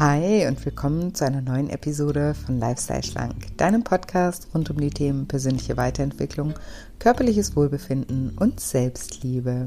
[0.00, 4.88] Hi und willkommen zu einer neuen Episode von Lifestyle Schlank, deinem Podcast rund um die
[4.88, 6.54] Themen persönliche Weiterentwicklung,
[6.98, 9.66] körperliches Wohlbefinden und Selbstliebe.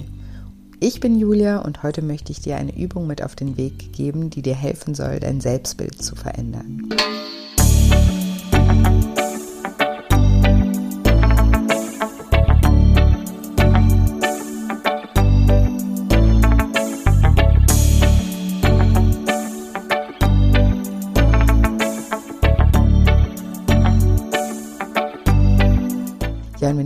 [0.80, 4.32] Ich bin Julia und heute möchte ich dir eine Übung mit auf den Weg geben,
[4.32, 6.90] die dir helfen soll, dein Selbstbild zu verändern.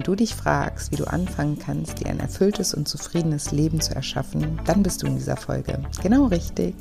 [0.07, 4.57] Du dich fragst, wie du anfangen kannst, dir ein erfülltes und zufriedenes Leben zu erschaffen,
[4.63, 6.75] dann bist du in dieser Folge genau richtig.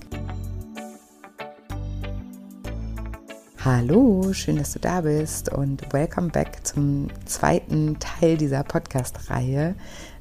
[3.64, 9.74] Hallo, schön, dass du da bist und welcome back zum zweiten Teil dieser Podcast-Reihe.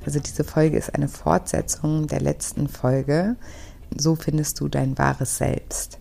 [0.03, 3.35] Also diese Folge ist eine Fortsetzung der letzten Folge.
[3.95, 5.99] So findest du dein wahres Selbst.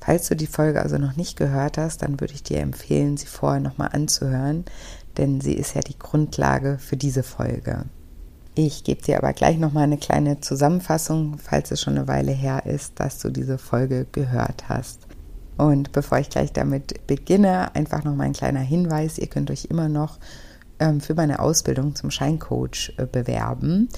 [0.00, 3.26] Falls du die Folge also noch nicht gehört hast, dann würde ich dir empfehlen, sie
[3.26, 4.64] vorher nochmal anzuhören,
[5.18, 7.84] denn sie ist ja die Grundlage für diese Folge.
[8.54, 12.64] Ich gebe dir aber gleich nochmal eine kleine Zusammenfassung, falls es schon eine Weile her
[12.64, 15.06] ist, dass du diese Folge gehört hast.
[15.58, 19.18] Und bevor ich gleich damit beginne, einfach noch mal ein kleiner Hinweis.
[19.18, 20.18] Ihr könnt euch immer noch
[20.78, 23.88] ähm, für meine Ausbildung zum Scheincoach äh, bewerben.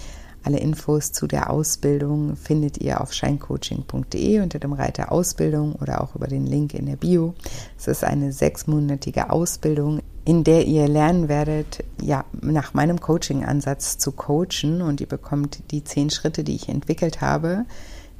[0.45, 6.15] Alle Infos zu der Ausbildung findet ihr auf scheincoaching.de unter dem Reiter Ausbildung oder auch
[6.15, 7.35] über den Link in der Bio.
[7.77, 14.13] Es ist eine sechsmonatige Ausbildung, in der ihr lernen werdet, ja, nach meinem Coaching-Ansatz zu
[14.13, 17.65] coachen und ihr bekommt die zehn Schritte, die ich entwickelt habe,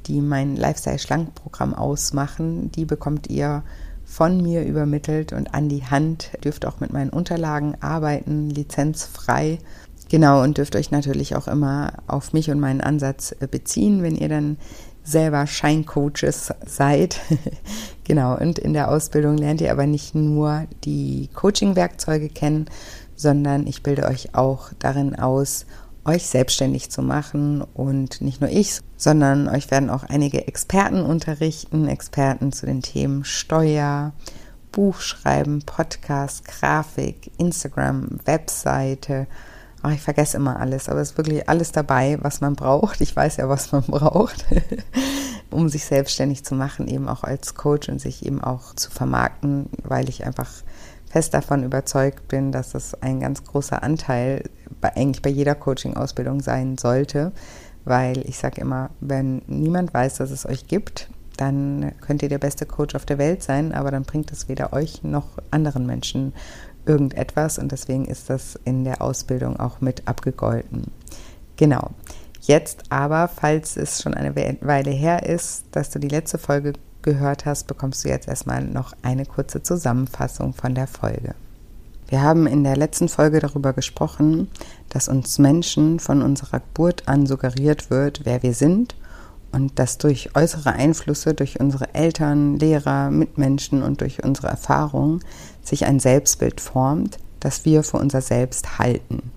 [0.07, 3.61] die mein Lifestyle-Schlank-Programm ausmachen, die bekommt ihr
[4.05, 6.31] von mir übermittelt und an die Hand.
[6.33, 9.59] Ihr dürft auch mit meinen Unterlagen arbeiten, lizenzfrei.
[10.09, 14.15] Genau, und dürft euch natürlich auch immer auf mich und meinen Ansatz äh, beziehen, wenn
[14.15, 14.57] ihr dann
[15.09, 17.19] selber Scheincoaches seid.
[18.03, 22.65] genau, und in der Ausbildung lernt ihr aber nicht nur die Coaching-Werkzeuge kennen,
[23.15, 25.65] sondern ich bilde euch auch darin aus,
[26.05, 31.87] euch selbstständig zu machen und nicht nur ich, sondern euch werden auch einige Experten unterrichten,
[31.87, 34.13] Experten zu den Themen Steuer,
[34.71, 39.27] Buchschreiben, Podcast, Grafik, Instagram, Webseite,
[39.81, 42.99] Ach, ich vergesse immer alles, aber es ist wirklich alles dabei, was man braucht.
[42.99, 44.45] Ich weiß ja, was man braucht,
[45.51, 49.69] um sich selbstständig zu machen, eben auch als Coach und sich eben auch zu vermarkten,
[49.83, 50.49] weil ich einfach
[51.09, 54.43] fest davon überzeugt bin, dass das ein ganz großer Anteil
[54.81, 57.31] bei, eigentlich bei jeder Coaching-Ausbildung sein sollte,
[57.85, 62.37] weil ich sage immer, wenn niemand weiß, dass es euch gibt, dann könnt ihr der
[62.37, 66.33] beste Coach auf der Welt sein, aber dann bringt es weder euch noch anderen Menschen
[66.89, 70.91] irgendetwas und deswegen ist das in der Ausbildung auch mit abgegolten.
[71.55, 71.91] Genau.
[72.41, 77.45] Jetzt aber, falls es schon eine Weile her ist, dass du die letzte Folge gehört
[77.45, 81.35] hast, bekommst du jetzt erstmal noch eine kurze Zusammenfassung von der Folge.
[82.07, 84.49] Wir haben in der letzten Folge darüber gesprochen,
[84.89, 88.95] dass uns Menschen von unserer Geburt an suggeriert wird, wer wir sind
[89.51, 95.21] und dass durch äußere Einflüsse, durch unsere Eltern, Lehrer, Mitmenschen und durch unsere Erfahrungen
[95.63, 99.31] sich ein Selbstbild formt, das wir für unser Selbst halten.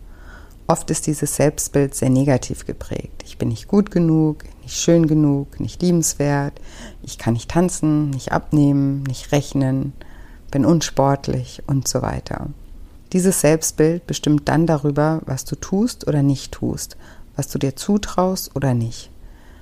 [0.67, 3.23] Oft ist dieses Selbstbild sehr negativ geprägt.
[3.27, 6.55] Ich bin nicht gut genug, nicht schön genug, nicht liebenswert,
[7.03, 9.93] ich kann nicht tanzen, nicht abnehmen, nicht rechnen,
[10.51, 12.49] bin unsportlich und so weiter.
[13.13, 16.97] Dieses Selbstbild bestimmt dann darüber, was du tust oder nicht tust,
[17.37, 19.11] was du dir zutraust oder nicht.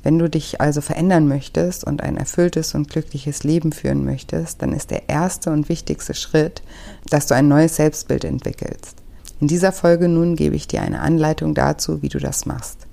[0.02, 4.72] Wenn du dich also verändern möchtest und ein erfülltes und glückliches Leben führen möchtest, dann
[4.72, 6.62] ist der erste und wichtigste Schritt,
[7.10, 8.96] dass du ein neues Selbstbild entwickelst.
[9.40, 12.86] In dieser Folge nun gebe ich dir eine Anleitung dazu, wie du das machst.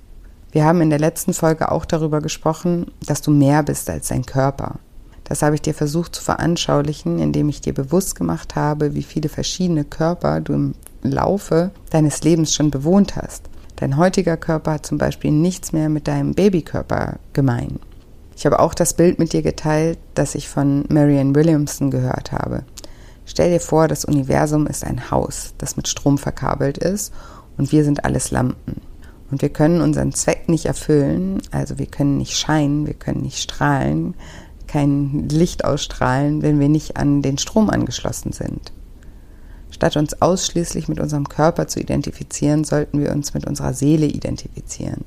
[0.52, 4.26] Wir haben in der letzten Folge auch darüber gesprochen, dass du mehr bist als dein
[4.26, 4.80] Körper.
[5.26, 9.28] Das habe ich dir versucht zu veranschaulichen, indem ich dir bewusst gemacht habe, wie viele
[9.28, 13.44] verschiedene Körper du im Laufe deines Lebens schon bewohnt hast.
[13.78, 17.80] Dein heutiger Körper hat zum Beispiel nichts mehr mit deinem Babykörper gemein.
[18.36, 22.64] Ich habe auch das Bild mit dir geteilt, das ich von Marianne Williamson gehört habe.
[23.26, 27.14] Stell dir vor, das Universum ist ein Haus, das mit Strom verkabelt ist
[27.58, 28.82] und wir sind alles Lampen.
[29.30, 33.38] Und wir können unseren Zweck nicht erfüllen, also wir können nicht scheinen, wir können nicht
[33.38, 34.16] strahlen,
[34.66, 38.72] kein Licht ausstrahlen, wenn wir nicht an den Strom angeschlossen sind.
[39.78, 45.06] Statt uns ausschließlich mit unserem Körper zu identifizieren, sollten wir uns mit unserer Seele identifizieren.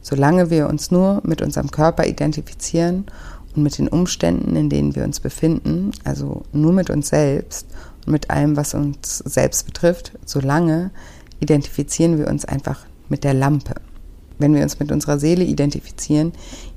[0.00, 3.04] Solange wir uns nur mit unserem Körper identifizieren
[3.54, 7.66] und mit den Umständen, in denen wir uns befinden, also nur mit uns selbst
[8.06, 10.92] und mit allem, was uns selbst betrifft, solange
[11.40, 13.74] identifizieren wir uns einfach mit der Lampe.
[14.38, 16.32] wenn wir uns mit unserer Seele identifizieren,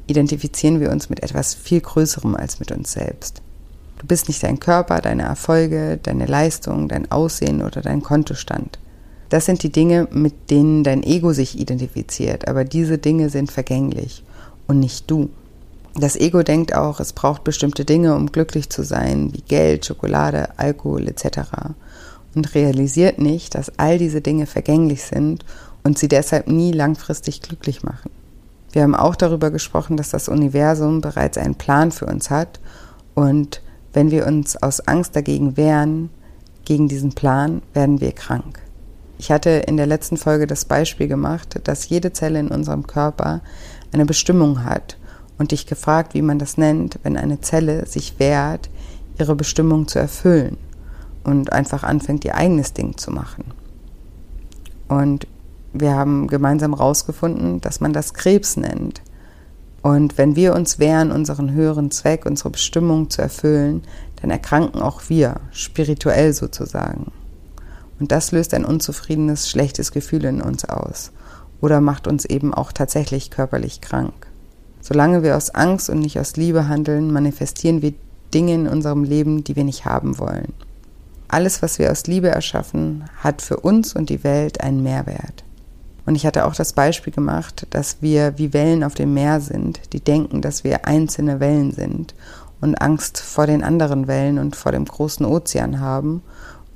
[0.08, 3.43] identifizieren wir uns mit etwas viel Größerem als mit uns selbst.
[4.04, 8.78] Du bist nicht dein Körper, deine Erfolge, deine Leistung, dein Aussehen oder dein Kontostand.
[9.30, 14.26] Das sind die Dinge, mit denen dein Ego sich identifiziert, aber diese Dinge sind vergänglich
[14.68, 15.30] und nicht du.
[15.96, 20.50] Das Ego denkt auch, es braucht bestimmte Dinge, um glücklich zu sein, wie Geld, Schokolade,
[20.58, 21.40] Alkohol etc.
[22.36, 25.46] und realisiert nicht, dass all diese Dinge vergänglich sind
[25.86, 28.12] und sie deshalb nie langfristig glücklich machen.
[28.74, 32.60] Wir haben auch darüber gesprochen, dass das Universum bereits einen Plan für uns hat
[33.16, 33.62] und
[33.94, 36.10] wenn wir uns aus Angst dagegen wehren,
[36.66, 38.60] gegen diesen Plan, werden wir krank.
[39.18, 43.42] Ich hatte in der letzten Folge das Beispiel gemacht, dass jede Zelle in unserem Körper
[43.92, 44.98] eine Bestimmung hat
[45.38, 48.70] und dich gefragt, wie man das nennt, wenn eine Zelle sich wehrt,
[49.20, 50.58] ihre Bestimmung zu erfüllen
[51.24, 53.46] und einfach anfängt, ihr eigenes Ding zu machen.
[54.88, 55.28] Und
[55.74, 59.02] wir haben gemeinsam herausgefunden, dass man das Krebs nennt.
[59.84, 63.84] Und wenn wir uns wehren, unseren höheren Zweck, unsere Bestimmung zu erfüllen,
[64.22, 67.12] dann erkranken auch wir, spirituell sozusagen.
[68.00, 71.12] Und das löst ein unzufriedenes, schlechtes Gefühl in uns aus
[71.60, 74.14] oder macht uns eben auch tatsächlich körperlich krank.
[74.80, 77.94] Solange wir aus Angst und nicht aus Liebe handeln, manifestieren wir
[78.34, 80.54] Dinge in unserem Leben, die wir nicht haben wollen.
[81.28, 85.44] Alles, was wir aus Liebe erschaffen, hat für uns und die Welt einen Mehrwert.
[86.06, 89.94] Und ich hatte auch das Beispiel gemacht, dass wir wie Wellen auf dem Meer sind,
[89.94, 92.14] die denken, dass wir einzelne Wellen sind
[92.60, 96.22] und Angst vor den anderen Wellen und vor dem großen Ozean haben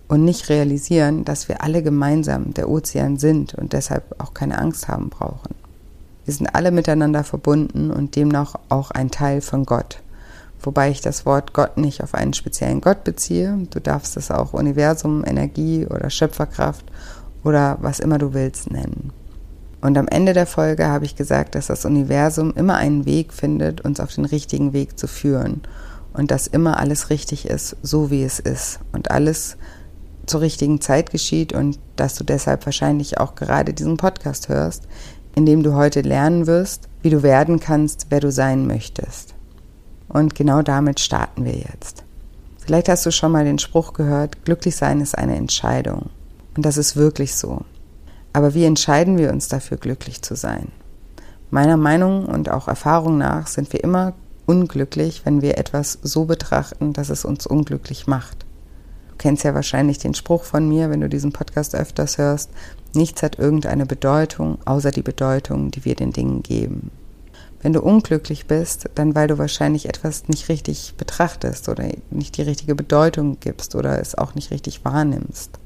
[0.07, 4.87] und nicht realisieren, dass wir alle gemeinsam der Ozean sind und deshalb auch keine Angst
[4.87, 5.55] haben brauchen.
[6.25, 10.01] Wir sind alle miteinander verbunden und demnach auch ein Teil von Gott.
[10.61, 13.67] Wobei ich das Wort Gott nicht auf einen speziellen Gott beziehe.
[13.69, 16.83] Du darfst es auch Universum, Energie oder Schöpferkraft
[17.47, 19.11] oder was immer du willst nennen.
[19.79, 23.81] Und am Ende der Folge habe ich gesagt, dass das Universum immer einen Weg findet,
[23.81, 25.61] uns auf den richtigen Weg zu führen
[26.13, 29.55] und dass immer alles richtig ist, so wie es ist und alles
[30.25, 34.83] zur richtigen Zeit geschieht und dass du deshalb wahrscheinlich auch gerade diesen Podcast hörst,
[35.35, 39.35] in dem du heute lernen wirst, wie du werden kannst, wer du sein möchtest.
[40.09, 42.03] Und genau damit starten wir jetzt.
[42.57, 46.09] Vielleicht hast du schon mal den Spruch gehört, glücklich sein ist eine Entscheidung.
[46.57, 47.61] Und das ist wirklich so.
[48.33, 50.71] Aber wie entscheiden wir uns dafür, glücklich zu sein?
[51.51, 54.13] Meiner Meinung und auch Erfahrung nach sind wir immer
[54.47, 58.45] unglücklich, wenn wir etwas so betrachten, dass es uns unglücklich macht.
[59.09, 62.49] Du kennst ja wahrscheinlich den Spruch von mir, wenn du diesen Podcast öfters hörst,
[62.95, 66.89] nichts hat irgendeine Bedeutung, außer die Bedeutung, die wir den Dingen geben.
[67.61, 72.43] Wenn du unglücklich bist, dann weil du wahrscheinlich etwas nicht richtig betrachtest oder nicht die
[72.43, 75.59] richtige Bedeutung gibst oder es auch nicht richtig wahrnimmst.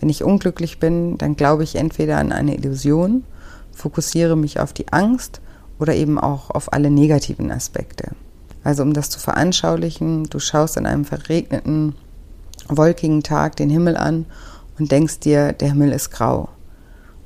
[0.00, 3.24] Wenn ich unglücklich bin, dann glaube ich entweder an eine Illusion,
[3.70, 5.40] fokussiere mich auf die Angst
[5.78, 8.12] oder eben auch auf alle negativen Aspekte.
[8.64, 11.94] Also um das zu veranschaulichen, du schaust an einem verregneten,
[12.68, 14.26] wolkigen Tag den Himmel an
[14.78, 16.48] und denkst dir, der Himmel ist grau,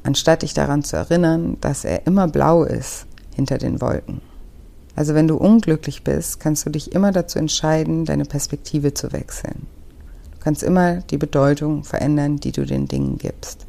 [0.02, 4.20] anstatt dich daran zu erinnern, dass er immer blau ist hinter den Wolken.
[4.96, 9.66] Also wenn du unglücklich bist, kannst du dich immer dazu entscheiden, deine Perspektive zu wechseln
[10.44, 13.66] kannst immer die Bedeutung verändern, die du den Dingen gibst.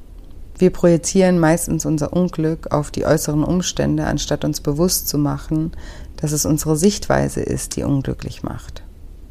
[0.58, 5.72] Wir projizieren meistens unser Unglück auf die äußeren Umstände, anstatt uns bewusst zu machen,
[6.18, 8.84] dass es unsere Sichtweise ist, die unglücklich macht.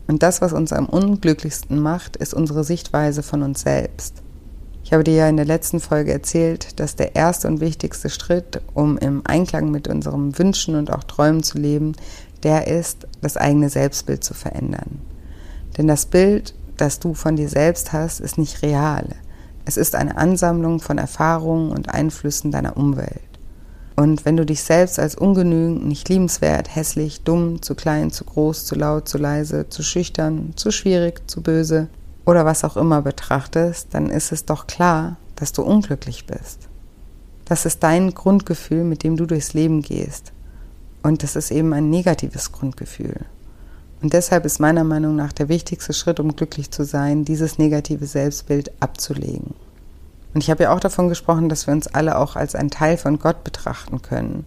[0.06, 4.22] Und das, was uns am unglücklichsten macht, ist unsere Sichtweise von uns selbst.
[4.82, 8.60] Ich habe dir ja in der letzten Folge erzählt, dass der erste und wichtigste Schritt,
[8.74, 11.92] um im Einklang mit unseren Wünschen und auch Träumen zu leben,
[12.42, 15.00] der ist, das eigene Selbstbild zu verändern.
[15.78, 19.08] Denn das Bild, das du von dir selbst hast, ist nicht real.
[19.64, 23.20] Es ist eine Ansammlung von Erfahrungen und Einflüssen deiner Umwelt.
[23.96, 28.66] Und wenn du dich selbst als ungenügend, nicht liebenswert, hässlich, dumm, zu klein, zu groß,
[28.66, 31.88] zu laut, zu leise, zu schüchtern, zu schwierig, zu böse
[32.24, 36.68] oder was auch immer betrachtest, dann ist es doch klar, dass du unglücklich bist.
[37.44, 40.32] Das ist dein Grundgefühl, mit dem du durchs Leben gehst.
[41.02, 43.26] Und das ist eben ein negatives Grundgefühl.
[44.04, 48.04] Und deshalb ist meiner Meinung nach der wichtigste Schritt, um glücklich zu sein, dieses negative
[48.04, 49.54] Selbstbild abzulegen.
[50.34, 52.98] Und ich habe ja auch davon gesprochen, dass wir uns alle auch als ein Teil
[52.98, 54.44] von Gott betrachten können,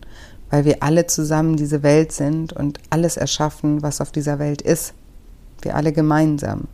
[0.51, 4.93] weil wir alle zusammen diese Welt sind und alles erschaffen, was auf dieser Welt ist.
[5.63, 6.65] Wir alle gemeinsam.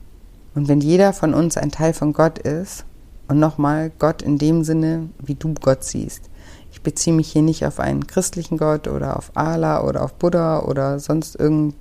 [0.54, 2.84] Und wenn jeder von uns ein Teil von Gott ist,
[3.28, 6.30] und nochmal Gott in dem Sinne, wie du Gott siehst.
[6.72, 10.60] Ich beziehe mich hier nicht auf einen christlichen Gott oder auf Allah oder auf Buddha
[10.60, 11.80] oder sonst irgendeinen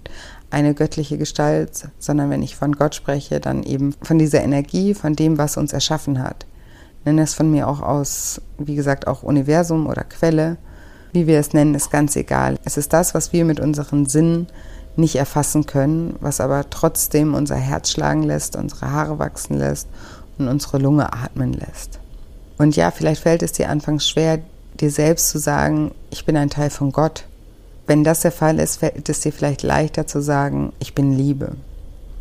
[0.52, 5.16] eine göttliche Gestalt, sondern wenn ich von Gott spreche, dann eben von dieser Energie, von
[5.16, 6.46] dem, was uns erschaffen hat.
[7.04, 10.56] Nenne es von mir auch aus, wie gesagt, auch Universum oder Quelle.
[11.14, 12.58] wie wir es nennen, ist ganz egal.
[12.64, 14.46] Es ist das, was wir mit unseren Sinnen
[14.96, 19.88] nicht erfassen können, was aber trotzdem unser Herz schlagen lässt, unsere Haare wachsen lässt
[20.38, 21.98] und unsere Lunge atmen lässt.
[22.58, 24.38] Und ja, vielleicht fällt es dir anfangs schwer,
[24.80, 27.24] dir selbst zu sagen, ich bin ein Teil von Gott.
[27.86, 31.52] Wenn das der Fall ist, fällt es dir vielleicht leichter zu sagen, ich bin Liebe.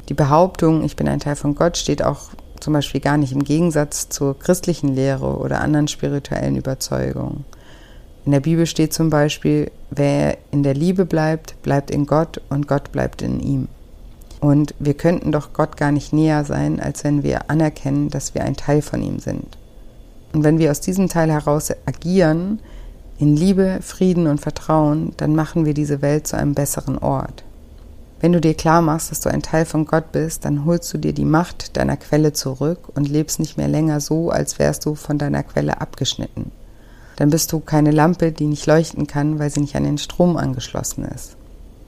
[0.10, 3.44] Die Behauptung, ich bin ein Teil von Gott, steht auch zum Beispiel gar nicht im
[3.44, 7.46] Gegensatz zur christlichen Lehre oder anderen spirituellen Überzeugungen.
[8.26, 12.68] In der Bibel steht zum Beispiel, wer in der Liebe bleibt, bleibt in Gott und
[12.68, 13.68] Gott bleibt in ihm.
[14.40, 18.44] Und wir könnten doch Gott gar nicht näher sein, als wenn wir anerkennen, dass wir
[18.44, 19.58] ein Teil von ihm sind.
[20.34, 22.60] Und wenn wir aus diesem Teil heraus agieren,
[23.22, 27.44] in Liebe, Frieden und Vertrauen, dann machen wir diese Welt zu einem besseren Ort.
[28.20, 30.98] Wenn du dir klar machst, dass du ein Teil von Gott bist, dann holst du
[30.98, 34.96] dir die Macht deiner Quelle zurück und lebst nicht mehr länger so, als wärst du
[34.96, 36.52] von deiner Quelle abgeschnitten
[37.22, 40.38] dann bist du keine Lampe, die nicht leuchten kann, weil sie nicht an den Strom
[40.38, 41.36] angeschlossen ist.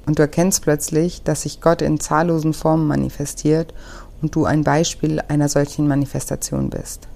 [0.06, 3.74] Und du erkennst plötzlich, dass sich Gott in zahllosen Formen manifestiert
[4.22, 7.08] und du ein Beispiel einer solchen Manifestation bist.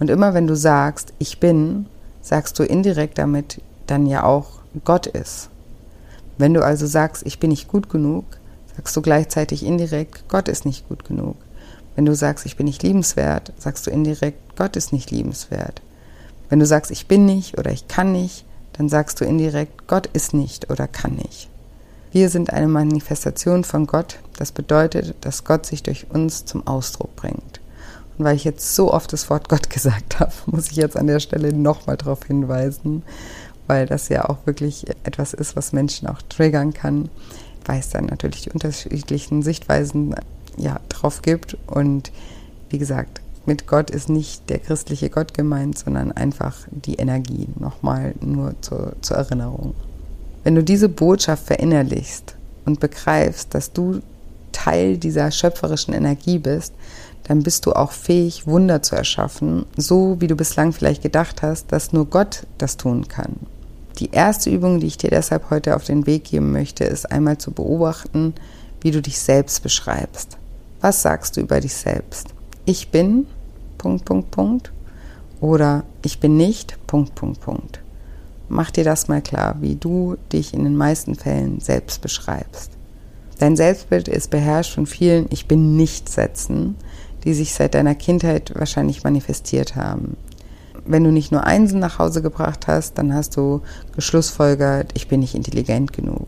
[0.00, 1.86] Und immer wenn du sagst, ich bin,
[2.22, 4.46] sagst du indirekt damit dann ja auch,
[4.84, 5.50] Gott ist.
[6.38, 8.24] Wenn du also sagst, ich bin nicht gut genug,
[8.76, 11.36] sagst du gleichzeitig indirekt, Gott ist nicht gut genug.
[11.94, 15.82] Wenn du sagst, ich bin nicht liebenswert, sagst du indirekt, Gott ist nicht liebenswert.
[16.48, 20.06] Wenn du sagst, ich bin nicht oder ich kann nicht, dann sagst du indirekt, Gott
[20.06, 21.48] ist nicht oder kann nicht.
[22.12, 24.18] Wir sind eine Manifestation von Gott.
[24.36, 27.61] Das bedeutet, dass Gott sich durch uns zum Ausdruck bringt.
[28.22, 31.08] Und weil ich jetzt so oft das Wort Gott gesagt habe, muss ich jetzt an
[31.08, 33.02] der Stelle nochmal darauf hinweisen,
[33.66, 37.08] weil das ja auch wirklich etwas ist, was Menschen auch triggern kann,
[37.64, 40.14] weil es dann natürlich die unterschiedlichen Sichtweisen
[40.56, 41.56] ja, drauf gibt.
[41.66, 42.12] Und
[42.70, 47.48] wie gesagt, mit Gott ist nicht der christliche Gott gemeint, sondern einfach die Energie.
[47.58, 49.74] Nochmal nur zur, zur Erinnerung.
[50.44, 52.36] Wenn du diese Botschaft verinnerlichst
[52.66, 54.00] und begreifst, dass du
[54.52, 56.72] Teil dieser schöpferischen Energie bist,
[57.24, 61.72] dann bist du auch fähig, Wunder zu erschaffen, so wie du bislang vielleicht gedacht hast,
[61.72, 63.36] dass nur Gott das tun kann.
[63.98, 67.38] Die erste Übung, die ich dir deshalb heute auf den Weg geben möchte, ist einmal
[67.38, 68.34] zu beobachten,
[68.80, 70.38] wie du dich selbst beschreibst.
[70.80, 72.34] Was sagst du über dich selbst?
[72.64, 73.26] ich bin,
[73.78, 74.72] Punkt, Punkt, Punkt,
[75.40, 77.80] oder ich bin nicht, Punkt, Punkt, Punkt.
[78.48, 82.70] Mach dir das mal klar, wie du dich in den meisten Fällen selbst beschreibst.
[83.38, 86.76] Dein Selbstbild ist beherrscht von vielen Ich bin nicht Sätzen,
[87.24, 90.16] die sich seit deiner Kindheit wahrscheinlich manifestiert haben.
[90.84, 93.62] Wenn du nicht nur Einsen nach Hause gebracht hast, dann hast du
[93.94, 96.26] geschlussfolgert, ich bin nicht intelligent genug.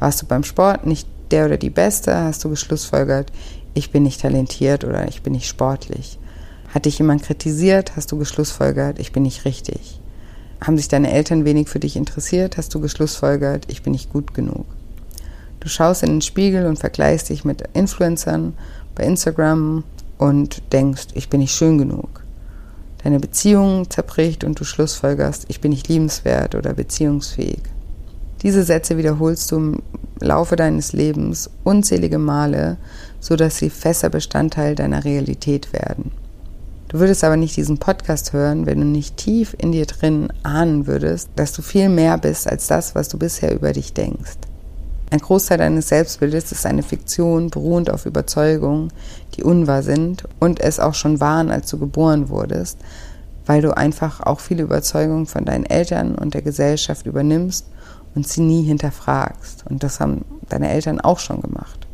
[0.00, 3.30] Warst du beim Sport nicht der oder die Beste, hast du geschlussfolgert,
[3.74, 6.18] ich bin nicht talentiert oder ich bin nicht sportlich.
[6.72, 10.00] Hat dich jemand kritisiert, hast du geschlussfolgert, ich bin nicht richtig.
[10.60, 14.34] Haben sich deine Eltern wenig für dich interessiert, hast du geschlussfolgert, ich bin nicht gut
[14.34, 14.66] genug.
[15.60, 18.54] Du schaust in den Spiegel und vergleichst dich mit Influencern
[18.94, 19.84] bei Instagram
[20.18, 22.24] und denkst, ich bin nicht schön genug.
[23.02, 27.62] Deine Beziehung zerbricht und du schlussfolgerst, ich bin nicht liebenswert oder beziehungsfähig.
[28.42, 29.82] Diese Sätze wiederholst du im
[30.20, 32.76] Laufe deines Lebens unzählige Male,
[33.20, 36.12] sodass sie fester Bestandteil deiner Realität werden.
[36.88, 40.86] Du würdest aber nicht diesen Podcast hören, wenn du nicht tief in dir drin ahnen
[40.86, 44.36] würdest, dass du viel mehr bist als das, was du bisher über dich denkst.
[45.10, 48.92] Ein Großteil deines Selbstbildes ist eine Fiktion, beruhend auf Überzeugungen,
[49.34, 52.78] die unwahr sind und es auch schon waren, als du geboren wurdest,
[53.46, 57.66] weil du einfach auch viele Überzeugungen von deinen Eltern und der Gesellschaft übernimmst
[58.14, 59.64] und sie nie hinterfragst.
[59.68, 61.86] Und das haben deine Eltern auch schon gemacht.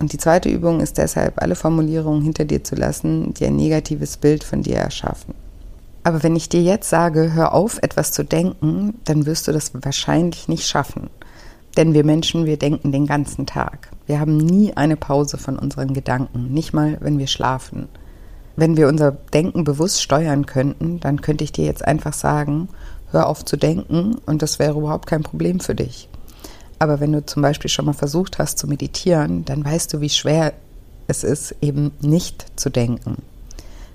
[0.00, 4.16] Und die zweite Übung ist deshalb, alle Formulierungen hinter dir zu lassen, die ein negatives
[4.16, 5.34] Bild von dir erschaffen.
[6.04, 9.72] Aber wenn ich dir jetzt sage, hör auf, etwas zu denken, dann wirst du das
[9.74, 11.10] wahrscheinlich nicht schaffen.
[11.78, 13.90] Denn wir Menschen, wir denken den ganzen Tag.
[14.06, 17.88] Wir haben nie eine Pause von unseren Gedanken, nicht mal, wenn wir schlafen.
[18.56, 22.68] Wenn wir unser Denken bewusst steuern könnten, dann könnte ich dir jetzt einfach sagen,
[23.12, 26.08] hör auf zu denken und das wäre überhaupt kein Problem für dich.
[26.80, 30.10] Aber wenn du zum Beispiel schon mal versucht hast zu meditieren, dann weißt du, wie
[30.10, 30.54] schwer
[31.06, 33.18] es ist, eben nicht zu denken.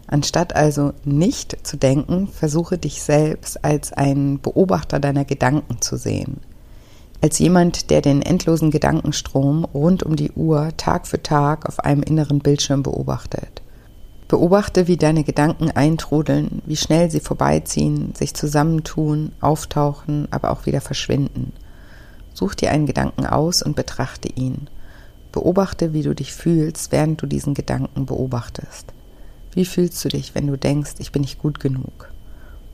[0.08, 6.40] Anstatt also nicht zu denken, versuche dich selbst als ein Beobachter deiner Gedanken zu sehen.
[7.24, 12.04] Als jemand, der den endlosen Gedankenstrom rund um die Uhr Tag für Tag auf einem
[12.04, 13.62] inneren Bildschirm beobachtet.
[14.28, 20.82] Beobachte, wie deine Gedanken eintrudeln, wie schnell sie vorbeiziehen, sich zusammentun, auftauchen, aber auch wieder
[20.82, 21.54] verschwinden.
[22.34, 24.68] Such dir einen Gedanken aus und betrachte ihn.
[25.32, 28.88] Beobachte, wie du dich fühlst, während du diesen Gedanken beobachtest.
[29.54, 32.10] Wie fühlst du dich, wenn du denkst, ich bin nicht gut genug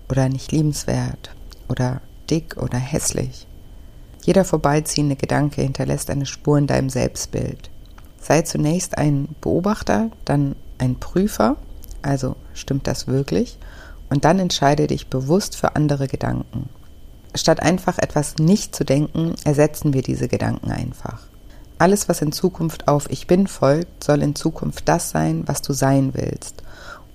[0.10, 1.36] oder nicht liebenswert
[1.68, 2.01] oder
[2.32, 3.46] dick oder hässlich.
[4.23, 7.69] Jeder vorbeiziehende Gedanke hinterlässt eine Spur in deinem Selbstbild.
[8.21, 11.55] Sei zunächst ein Beobachter, dann ein Prüfer,
[12.01, 13.57] also stimmt das wirklich,
[14.09, 16.69] und dann entscheide dich bewusst für andere Gedanken.
[17.35, 21.21] Statt einfach etwas nicht zu denken, ersetzen wir diese Gedanken einfach.
[21.77, 25.73] Alles, was in Zukunft auf Ich bin folgt, soll in Zukunft das sein, was du
[25.73, 26.63] sein willst.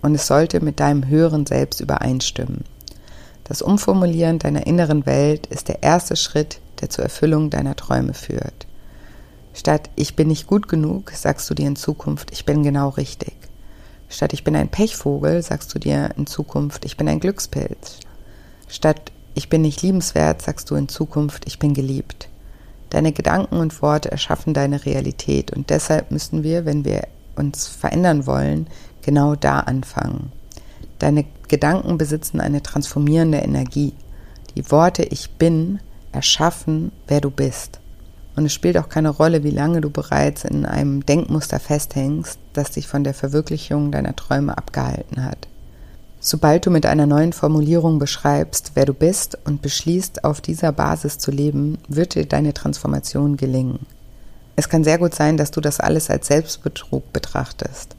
[0.00, 2.64] Und es sollte mit deinem höheren Selbst übereinstimmen.
[3.42, 8.67] Das Umformulieren deiner inneren Welt ist der erste Schritt, der zur Erfüllung deiner Träume führt.
[9.55, 13.33] Statt Ich bin nicht gut genug, sagst du dir in Zukunft, ich bin genau richtig.
[14.11, 18.00] Statt Ich bin ein Pechvogel, sagst du dir in Zukunft, ich bin ein Glückspilz.
[18.69, 22.29] Statt Ich bin nicht liebenswert, sagst du in Zukunft, ich bin geliebt.
[22.91, 28.26] Deine Gedanken und Worte erschaffen deine Realität und deshalb müssen wir, wenn wir uns verändern
[28.26, 28.67] wollen,
[29.00, 30.33] genau da anfangen.
[30.99, 33.95] Deine Gedanken besitzen eine transformierende Energie.
[34.55, 35.81] Die Worte Ich bin
[36.14, 37.80] erschaffen, wer du bist.
[38.37, 42.73] Und es spielt auch keine Rolle, wie lange du bereits in einem Denkmuster festhängst, das
[42.73, 45.49] dich von der Verwirklichung deiner Träume abgehalten hat.
[46.21, 51.18] Sobald du mit einer neuen Formulierung beschreibst, wer du bist und beschließt, auf dieser Basis
[51.18, 53.80] zu leben, wird dir deine Transformation gelingen.
[54.56, 57.94] Es kann sehr gut sein, dass du das alles als Selbstbetrug betrachtest.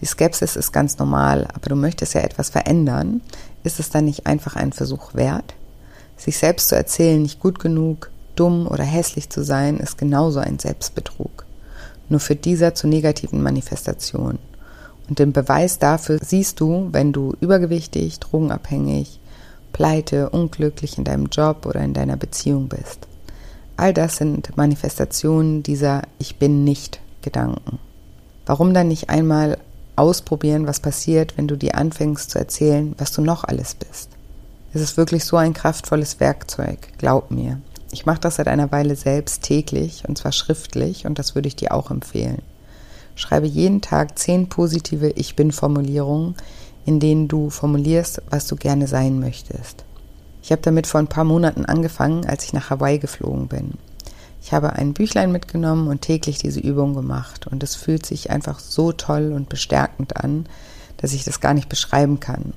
[0.00, 3.20] Die Skepsis ist ganz normal, aber du möchtest ja etwas verändern.
[3.62, 5.54] Ist es dann nicht einfach ein Versuch wert?
[6.20, 10.58] Sich selbst zu erzählen, nicht gut genug, dumm oder hässlich zu sein, ist genauso ein
[10.58, 11.46] Selbstbetrug.
[12.10, 14.38] Nur für dieser zur negativen Manifestation.
[15.08, 19.18] Und den Beweis dafür siehst du, wenn du übergewichtig, drogenabhängig,
[19.72, 23.06] pleite, unglücklich in deinem Job oder in deiner Beziehung bist.
[23.78, 27.78] All das sind Manifestationen dieser Ich bin nicht Gedanken.
[28.44, 29.56] Warum dann nicht einmal
[29.96, 34.10] ausprobieren, was passiert, wenn du dir anfängst zu erzählen, was du noch alles bist?
[34.72, 37.60] Es ist wirklich so ein kraftvolles Werkzeug, glaub mir.
[37.90, 41.56] Ich mache das seit einer Weile selbst täglich und zwar schriftlich und das würde ich
[41.56, 42.42] dir auch empfehlen.
[43.16, 46.36] Schreibe jeden Tag zehn positive Ich bin-Formulierungen,
[46.86, 49.84] in denen du formulierst, was du gerne sein möchtest.
[50.40, 53.72] Ich habe damit vor ein paar Monaten angefangen, als ich nach Hawaii geflogen bin.
[54.40, 58.60] Ich habe ein Büchlein mitgenommen und täglich diese Übung gemacht und es fühlt sich einfach
[58.60, 60.46] so toll und bestärkend an,
[60.96, 62.52] dass ich das gar nicht beschreiben kann.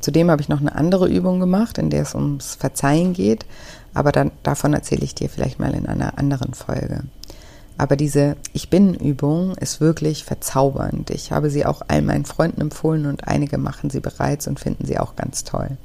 [0.00, 3.46] Zudem habe ich noch eine andere Übung gemacht, in der es ums Verzeihen geht,
[3.94, 7.04] aber dann, davon erzähle ich dir vielleicht mal in einer anderen Folge.
[7.76, 11.10] Aber diese Ich bin-Übung ist wirklich verzaubernd.
[11.10, 14.84] Ich habe sie auch all meinen Freunden empfohlen und einige machen sie bereits und finden
[14.84, 15.78] sie auch ganz toll.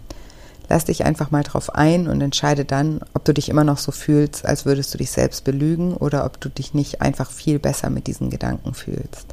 [0.67, 3.91] Lass dich einfach mal drauf ein und entscheide dann, ob du dich immer noch so
[3.91, 7.89] fühlst, als würdest du dich selbst belügen oder ob du dich nicht einfach viel besser
[7.89, 9.27] mit diesen Gedanken fühlst.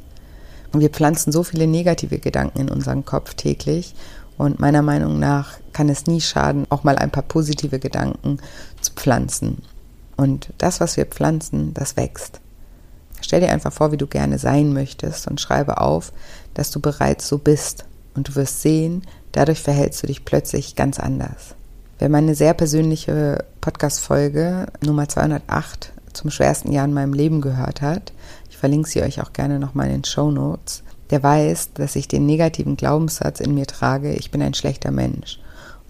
[0.72, 3.94] Und wir pflanzen so viele negative Gedanken in unseren Kopf täglich
[4.38, 8.38] und meiner Meinung nach kann es nie schaden, auch mal ein paar positive Gedanken
[8.80, 9.62] zu pflanzen.
[10.16, 12.40] Und das, was wir pflanzen, das wächst.
[13.20, 16.12] Stell dir einfach vor, wie du gerne sein möchtest und schreibe auf,
[16.54, 17.84] dass du bereits so bist.
[18.14, 21.54] Und du wirst sehen, dadurch verhältst du dich plötzlich ganz anders.
[21.98, 28.12] Wer meine sehr persönliche Podcast-Folge Nummer 208 zum schwersten Jahr in meinem Leben gehört hat,
[28.50, 32.08] ich verlinke sie euch auch gerne nochmal in den Show Notes, der weiß, dass ich
[32.08, 35.38] den negativen Glaubenssatz in mir trage, ich bin ein schlechter Mensch.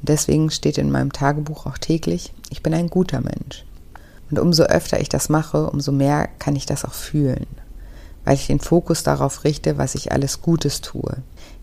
[0.00, 3.64] Und deswegen steht in meinem Tagebuch auch täglich, ich bin ein guter Mensch.
[4.30, 7.46] Und umso öfter ich das mache, umso mehr kann ich das auch fühlen,
[8.24, 11.18] weil ich den Fokus darauf richte, was ich alles Gutes tue.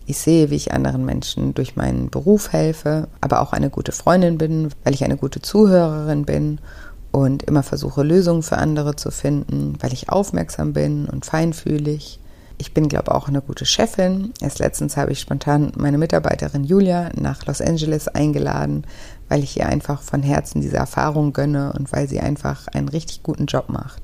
[0.06, 4.38] Ich sehe, wie ich anderen Menschen durch meinen Beruf helfe, aber auch eine gute Freundin
[4.38, 6.60] bin, weil ich eine gute Zuhörerin bin
[7.12, 12.19] und immer versuche, Lösungen für andere zu finden, weil ich aufmerksam bin und feinfühlig.
[12.60, 14.34] Ich bin, glaube ich, auch eine gute Chefin.
[14.42, 18.84] Erst letztens habe ich spontan meine Mitarbeiterin Julia nach Los Angeles eingeladen,
[19.30, 23.22] weil ich ihr einfach von Herzen diese Erfahrung gönne und weil sie einfach einen richtig
[23.22, 24.02] guten Job macht.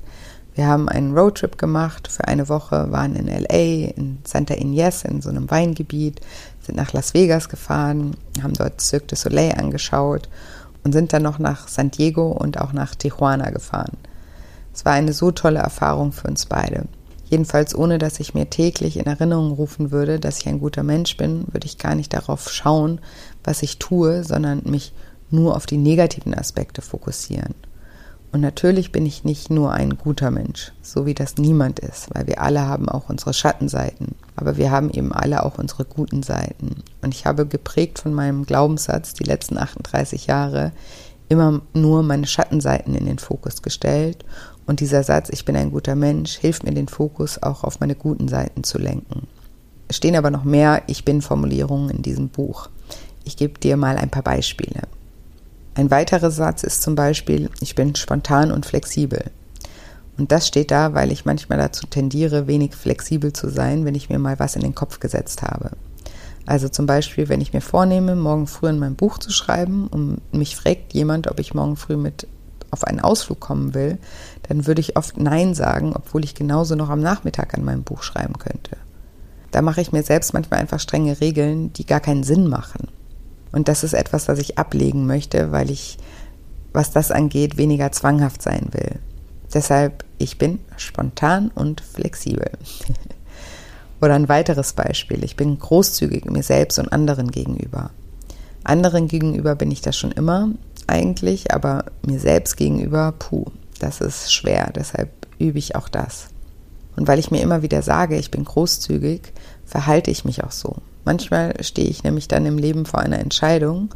[0.54, 5.20] Wir haben einen Roadtrip gemacht für eine Woche, waren in LA, in Santa Ynez, in
[5.20, 6.22] so einem Weingebiet,
[6.62, 10.30] sind nach Las Vegas gefahren, haben dort Cirque du Soleil angeschaut
[10.82, 13.98] und sind dann noch nach San Diego und auch nach Tijuana gefahren.
[14.72, 16.86] Es war eine so tolle Erfahrung für uns beide.
[17.28, 21.16] Jedenfalls ohne, dass ich mir täglich in Erinnerung rufen würde, dass ich ein guter Mensch
[21.16, 23.00] bin, würde ich gar nicht darauf schauen,
[23.42, 24.92] was ich tue, sondern mich
[25.30, 27.54] nur auf die negativen Aspekte fokussieren.
[28.32, 32.26] Und natürlich bin ich nicht nur ein guter Mensch, so wie das niemand ist, weil
[32.26, 34.14] wir alle haben auch unsere Schattenseiten.
[34.34, 36.82] Aber wir haben eben alle auch unsere guten Seiten.
[37.02, 40.72] Und ich habe geprägt von meinem Glaubenssatz die letzten 38 Jahre
[41.28, 44.24] immer nur meine Schattenseiten in den Fokus gestellt.
[44.66, 47.94] Und dieser Satz, ich bin ein guter Mensch, hilft mir den Fokus auch auf meine
[47.94, 49.28] guten Seiten zu lenken.
[49.88, 52.68] Es stehen aber noch mehr Ich bin Formulierungen in diesem Buch.
[53.24, 54.82] Ich gebe dir mal ein paar Beispiele.
[55.74, 59.30] Ein weiterer Satz ist zum Beispiel, ich bin spontan und flexibel.
[60.18, 64.08] Und das steht da, weil ich manchmal dazu tendiere, wenig flexibel zu sein, wenn ich
[64.08, 65.72] mir mal was in den Kopf gesetzt habe.
[66.46, 70.20] Also zum Beispiel, wenn ich mir vornehme, morgen früh in mein Buch zu schreiben und
[70.32, 72.26] mich fragt jemand, ob ich morgen früh mit
[72.70, 73.98] auf einen Ausflug kommen will,
[74.48, 78.02] dann würde ich oft Nein sagen, obwohl ich genauso noch am Nachmittag an meinem Buch
[78.02, 78.76] schreiben könnte.
[79.50, 82.88] Da mache ich mir selbst manchmal einfach strenge Regeln, die gar keinen Sinn machen.
[83.52, 85.98] Und das ist etwas, was ich ablegen möchte, weil ich,
[86.72, 88.98] was das angeht, weniger zwanghaft sein will.
[89.54, 92.50] Deshalb, ich bin spontan und flexibel.
[94.02, 97.90] Oder ein weiteres Beispiel, ich bin großzügig mir selbst und anderen gegenüber.
[98.62, 100.50] Anderen gegenüber bin ich das schon immer
[100.86, 103.46] eigentlich, aber mir selbst gegenüber, puh,
[103.78, 106.28] das ist schwer, deshalb übe ich auch das.
[106.96, 109.32] Und weil ich mir immer wieder sage, ich bin großzügig,
[109.64, 110.76] verhalte ich mich auch so.
[111.04, 113.90] Manchmal stehe ich nämlich dann im Leben vor einer Entscheidung,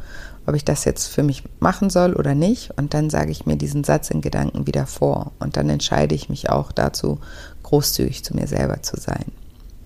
[0.46, 2.70] ob ich das jetzt für mich machen soll oder nicht.
[2.76, 5.32] Und dann sage ich mir diesen Satz in Gedanken wieder vor.
[5.38, 7.18] Und dann entscheide ich mich auch dazu,
[7.62, 9.24] großzügig zu mir selber zu sein.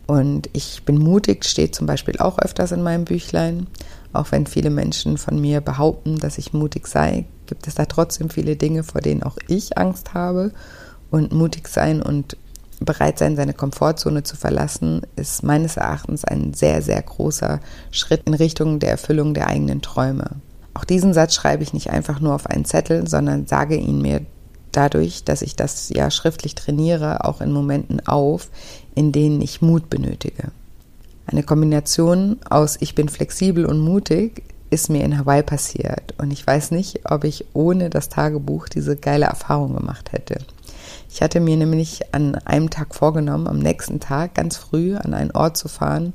[0.06, 3.68] Und ich bin mutig, steht zum Beispiel auch öfters in meinem Büchlein.
[4.14, 8.30] Auch wenn viele Menschen von mir behaupten, dass ich mutig sei, gibt es da trotzdem
[8.30, 10.52] viele Dinge, vor denen auch ich Angst habe.
[11.10, 12.36] Und mutig sein und
[12.80, 18.34] bereit sein, seine Komfortzone zu verlassen, ist meines Erachtens ein sehr, sehr großer Schritt in
[18.34, 20.36] Richtung der Erfüllung der eigenen Träume.
[20.74, 24.22] Auch diesen Satz schreibe ich nicht einfach nur auf einen Zettel, sondern sage ihn mir
[24.72, 28.50] dadurch, dass ich das ja schriftlich trainiere, auch in Momenten auf,
[28.94, 30.50] in denen ich Mut benötige.
[31.26, 36.46] Eine Kombination aus ich bin flexibel und mutig ist mir in Hawaii passiert und ich
[36.46, 40.38] weiß nicht, ob ich ohne das Tagebuch diese geile Erfahrung gemacht hätte.
[41.08, 45.30] Ich hatte mir nämlich an einem Tag vorgenommen, am nächsten Tag ganz früh an einen
[45.30, 46.12] Ort zu fahren,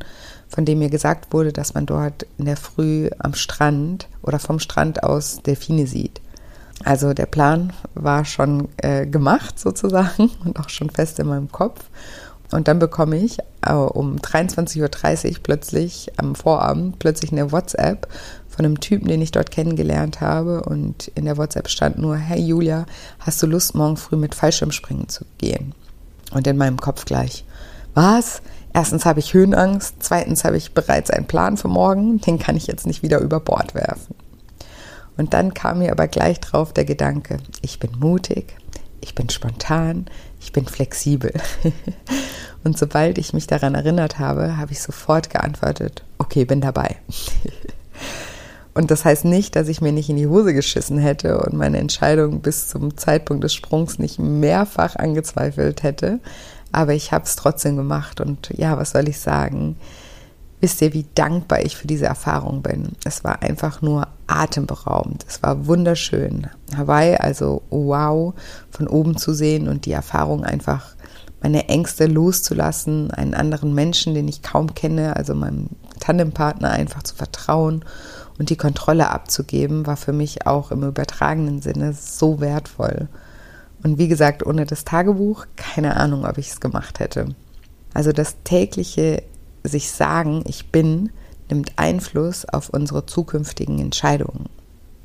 [0.49, 4.59] von dem mir gesagt wurde, dass man dort in der Früh am Strand oder vom
[4.59, 6.21] Strand aus Delfine sieht.
[6.83, 11.85] Also der Plan war schon äh, gemacht sozusagen und auch schon fest in meinem Kopf.
[12.51, 18.07] Und dann bekomme ich äh, um 23.30 Uhr plötzlich am Vorabend plötzlich eine WhatsApp
[18.47, 20.63] von einem Typen, den ich dort kennengelernt habe.
[20.63, 22.85] Und in der WhatsApp stand nur, hey Julia,
[23.19, 25.73] hast du Lust, morgen früh mit Fallschirmspringen zu gehen?
[26.31, 27.45] Und in meinem Kopf gleich,
[27.93, 28.41] was?
[28.73, 32.67] Erstens habe ich Höhenangst, zweitens habe ich bereits einen Plan für morgen, den kann ich
[32.67, 34.15] jetzt nicht wieder über Bord werfen.
[35.17, 38.55] Und dann kam mir aber gleich drauf der Gedanke, ich bin mutig,
[39.01, 40.05] ich bin spontan,
[40.39, 41.33] ich bin flexibel.
[42.63, 46.97] Und sobald ich mich daran erinnert habe, habe ich sofort geantwortet, okay, bin dabei.
[48.73, 51.79] Und das heißt nicht, dass ich mir nicht in die Hose geschissen hätte und meine
[51.79, 56.19] Entscheidung bis zum Zeitpunkt des Sprungs nicht mehrfach angezweifelt hätte.
[56.71, 58.21] Aber ich habe es trotzdem gemacht.
[58.21, 59.75] Und ja, was soll ich sagen?
[60.61, 62.93] Wisst ihr, wie dankbar ich für diese Erfahrung bin?
[63.05, 65.25] Es war einfach nur atemberaubend.
[65.27, 66.47] Es war wunderschön.
[66.75, 68.33] Hawaii, also wow,
[68.69, 70.95] von oben zu sehen und die Erfahrung einfach
[71.41, 75.69] meine Ängste loszulassen, einen anderen Menschen, den ich kaum kenne, also meinem
[76.01, 77.85] Tandempartner einfach zu vertrauen
[78.37, 83.07] und die Kontrolle abzugeben, war für mich auch im übertragenen Sinne so wertvoll.
[83.83, 87.33] Und wie gesagt, ohne das Tagebuch, keine Ahnung, ob ich es gemacht hätte.
[87.93, 89.23] Also das tägliche
[89.63, 91.11] sich sagen, ich bin,
[91.49, 94.45] nimmt Einfluss auf unsere zukünftigen Entscheidungen.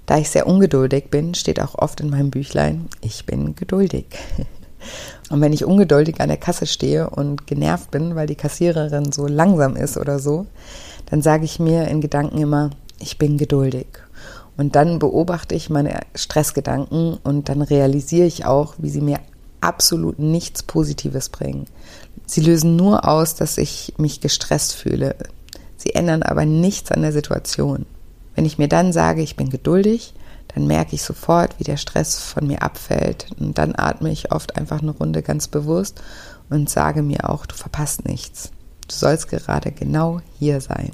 [0.06, 4.06] Da ich sehr ungeduldig bin, steht auch oft in meinem Büchlein, ich bin geduldig.
[5.30, 9.26] Und wenn ich ungeduldig an der Kasse stehe und genervt bin, weil die Kassiererin so
[9.26, 10.46] langsam ist oder so,
[11.06, 13.86] dann sage ich mir in Gedanken immer, ich bin geduldig.
[14.58, 19.20] Und dann beobachte ich meine Stressgedanken und dann realisiere ich auch, wie sie mir
[19.60, 21.66] absolut nichts Positives bringen.
[22.26, 25.16] Sie lösen nur aus, dass ich mich gestresst fühle.
[25.76, 27.86] Sie ändern aber nichts an der Situation.
[28.34, 30.14] Wenn ich mir dann sage, ich bin geduldig,
[30.54, 33.26] dann merke ich sofort, wie der Stress von mir abfällt.
[33.38, 36.00] Und dann atme ich oft einfach eine Runde ganz bewusst
[36.48, 38.50] und sage mir auch, du verpasst nichts.
[38.88, 40.92] Du sollst gerade genau hier sein.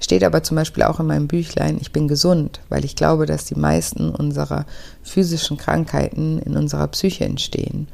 [0.00, 3.44] Steht aber zum Beispiel auch in meinem Büchlein, ich bin gesund, weil ich glaube, dass
[3.44, 4.66] die meisten unserer
[5.04, 7.86] physischen Krankheiten in unserer Psyche entstehen.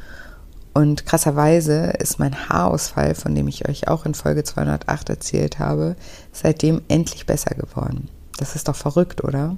[0.78, 5.96] Und krasserweise ist mein Haarausfall, von dem ich euch auch in Folge 208 erzählt habe,
[6.30, 8.08] seitdem endlich besser geworden.
[8.36, 9.56] Das ist doch verrückt, oder?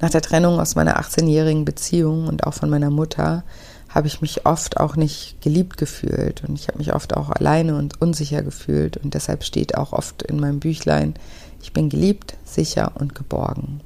[0.00, 3.42] Nach der Trennung aus meiner 18-jährigen Beziehung und auch von meiner Mutter
[3.88, 7.74] habe ich mich oft auch nicht geliebt gefühlt und ich habe mich oft auch alleine
[7.74, 11.14] und unsicher gefühlt und deshalb steht auch oft in meinem Büchlein,
[11.60, 13.80] ich bin geliebt, sicher und geborgen.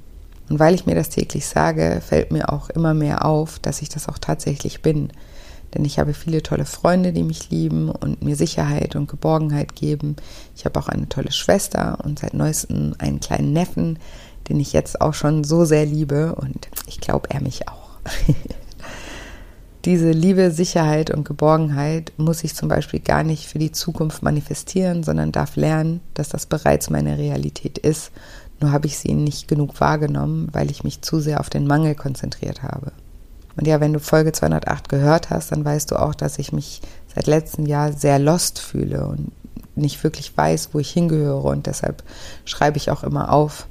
[0.51, 3.89] Und weil ich mir das täglich sage, fällt mir auch immer mehr auf, dass ich
[3.89, 5.11] das auch tatsächlich bin.
[5.77, 10.17] Denn ich habe viele tolle Freunde, die mich lieben und mir Sicherheit und Geborgenheit geben.
[10.57, 13.99] Ich habe auch eine tolle Schwester und seit neuestem einen kleinen Neffen,
[14.49, 17.91] den ich jetzt auch schon so sehr liebe und ich glaube, er mich auch.
[19.85, 25.03] Diese Liebe, Sicherheit und Geborgenheit muss ich zum Beispiel gar nicht für die Zukunft manifestieren,
[25.05, 28.13] sondern darf lernen, dass das bereits meine Realität ist.
[28.61, 31.95] Nur habe ich sie nicht genug wahrgenommen, weil ich mich zu sehr auf den Mangel
[31.95, 32.93] konzentriert habe.
[33.57, 36.83] Und ja, wenn du Folge 208 gehört hast, dann weißt du auch, dass ich mich
[37.15, 39.33] seit letztem Jahr sehr lost fühle und
[39.75, 41.45] nicht wirklich weiß, wo ich hingehöre.
[41.45, 42.03] Und deshalb
[42.45, 43.67] schreibe ich auch immer auf,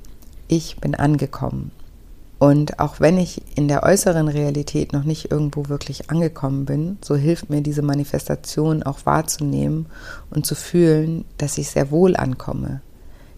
[0.47, 1.71] ich bin angekommen.
[2.37, 7.15] Und auch wenn ich in der äußeren Realität noch nicht irgendwo wirklich angekommen bin, so
[7.15, 9.85] hilft mir diese Manifestation auch wahrzunehmen
[10.31, 12.81] und zu fühlen, dass ich sehr wohl ankomme.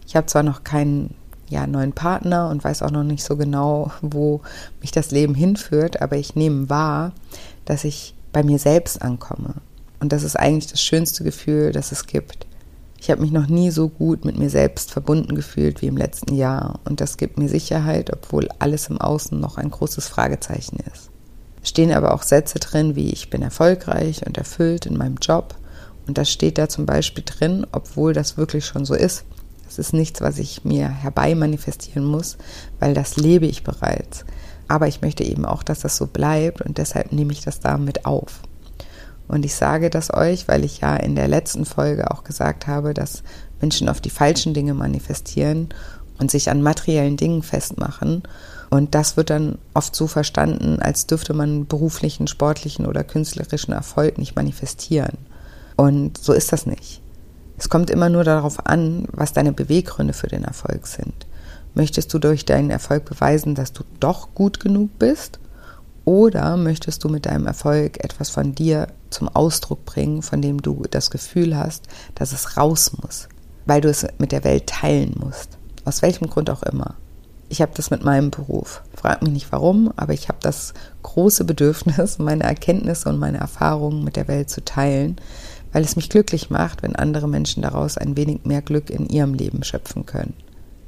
[0.08, 1.14] Ich habe zwar noch keinen
[1.50, 4.42] ja, neuen Partner und weiß auch noch nicht so genau, wo
[4.82, 7.14] mich das Leben hinführt, aber ich nehme wahr,
[7.66, 9.56] dass ich bei mir selbst ankomme.
[10.00, 12.46] Und das ist eigentlich das schönste Gefühl, das es gibt.
[13.00, 16.36] Ich habe mich noch nie so gut mit mir selbst verbunden gefühlt wie im letzten
[16.36, 21.10] Jahr und das gibt mir Sicherheit, obwohl alles im Außen noch ein großes Fragezeichen ist.
[21.64, 25.56] Stehen aber auch Sätze drin wie ich bin erfolgreich und erfüllt in meinem Job
[26.08, 29.26] und das steht da zum Beispiel drin, obwohl das wirklich schon so ist.
[29.68, 32.38] Das ist nichts, was ich mir herbei manifestieren muss,
[32.80, 34.26] weil das lebe ich bereits.
[34.68, 38.06] Aber ich möchte eben auch, dass das so bleibt und deshalb nehme ich das damit
[38.06, 38.42] auf.
[39.28, 42.94] Und ich sage das euch, weil ich ja in der letzten Folge auch gesagt habe,
[42.94, 43.24] dass
[43.60, 45.70] Menschen auf die falschen Dinge manifestieren
[46.18, 48.24] und sich an materiellen Dingen festmachen.
[48.70, 54.18] Und das wird dann oft so verstanden, als dürfte man beruflichen, sportlichen oder künstlerischen Erfolg
[54.18, 55.18] nicht manifestieren.
[55.76, 57.02] Und so ist das nicht.
[57.58, 61.26] Es kommt immer nur darauf an, was deine Beweggründe für den Erfolg sind.
[61.74, 65.40] Möchtest du durch deinen Erfolg beweisen, dass du doch gut genug bist?
[66.06, 70.84] Oder möchtest du mit deinem Erfolg etwas von dir zum Ausdruck bringen, von dem du
[70.90, 73.28] das Gefühl hast, dass es raus muss,
[73.66, 75.58] weil du es mit der Welt teilen musst?
[75.84, 76.96] Aus welchem Grund auch immer.
[77.50, 78.82] Ich habe das mit meinem Beruf.
[78.94, 84.04] Frag mich nicht warum, aber ich habe das große Bedürfnis, meine Erkenntnisse und meine Erfahrungen
[84.04, 85.18] mit der Welt zu teilen,
[85.78, 89.36] weil es mich glücklich macht, wenn andere Menschen daraus ein wenig mehr Glück in ihrem
[89.36, 90.34] Leben schöpfen können.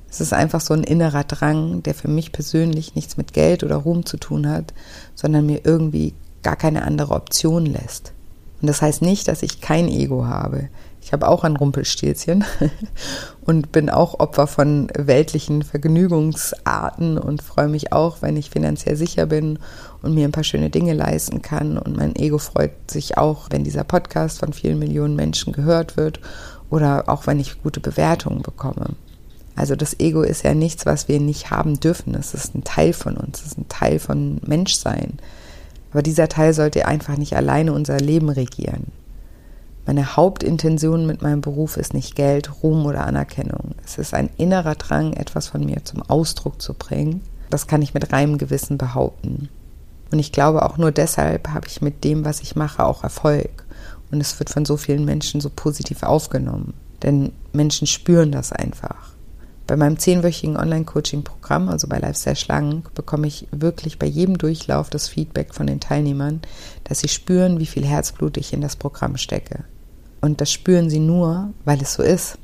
[0.09, 3.75] Es ist einfach so ein innerer Drang, der für mich persönlich nichts mit Geld oder
[3.75, 4.73] Ruhm zu tun hat,
[5.13, 8.13] sondern mir irgendwie gar keine andere Option lässt.
[8.61, 10.69] Und das heißt nicht, dass ich kein Ego habe.
[11.03, 12.43] Ich habe auch ein Rumpelstilzchen
[13.41, 19.27] und bin auch Opfer von weltlichen Vergnügungsarten und freue mich auch, wenn ich finanziell sicher
[19.27, 19.59] bin
[20.01, 21.77] und mir ein paar schöne Dinge leisten kann.
[21.77, 26.19] Und mein Ego freut sich auch, wenn dieser Podcast von vielen Millionen Menschen gehört wird
[26.69, 28.95] oder auch wenn ich gute Bewertungen bekomme.
[29.55, 32.15] Also das Ego ist ja nichts, was wir nicht haben dürfen.
[32.15, 35.19] Es ist ein Teil von uns, es ist ein Teil von Menschsein.
[35.91, 38.87] Aber dieser Teil sollte einfach nicht alleine unser Leben regieren.
[39.85, 43.73] Meine Hauptintention mit meinem Beruf ist nicht Geld, Ruhm oder Anerkennung.
[43.83, 47.21] Es ist ein innerer Drang, etwas von mir zum Ausdruck zu bringen.
[47.49, 49.49] Das kann ich mit reinem Gewissen behaupten.
[50.11, 53.65] Und ich glaube, auch nur deshalb habe ich mit dem, was ich mache, auch Erfolg.
[54.11, 56.73] Und es wird von so vielen Menschen so positiv aufgenommen.
[57.03, 59.13] Denn Menschen spüren das einfach.
[59.67, 65.07] Bei meinem zehnwöchigen Online-Coaching-Programm, also bei Lifestyle Schlank, bekomme ich wirklich bei jedem Durchlauf das
[65.07, 66.41] Feedback von den Teilnehmern,
[66.85, 69.65] dass sie spüren, wie viel Herzblut ich in das Programm stecke.
[70.21, 72.39] Und das spüren sie nur, weil es so ist.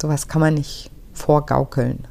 [0.00, 2.06] Sowas kann man nicht vorgaukeln.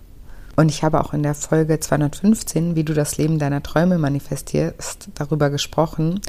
[0.60, 5.08] Und ich habe auch in der Folge 215, wie du das Leben deiner Träume manifestierst,
[5.16, 6.20] darüber gesprochen,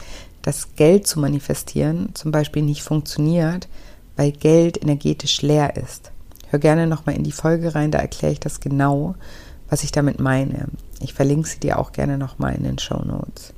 [0.42, 3.66] dass Geld zu manifestieren zum Beispiel nicht funktioniert,
[4.14, 6.12] weil Geld energetisch leer ist.
[6.48, 9.16] Hör gerne nochmal in die Folge rein, da erkläre ich das genau,
[9.68, 10.68] was ich damit meine.
[11.00, 13.52] Ich verlinke sie dir auch gerne nochmal in den Show Notes.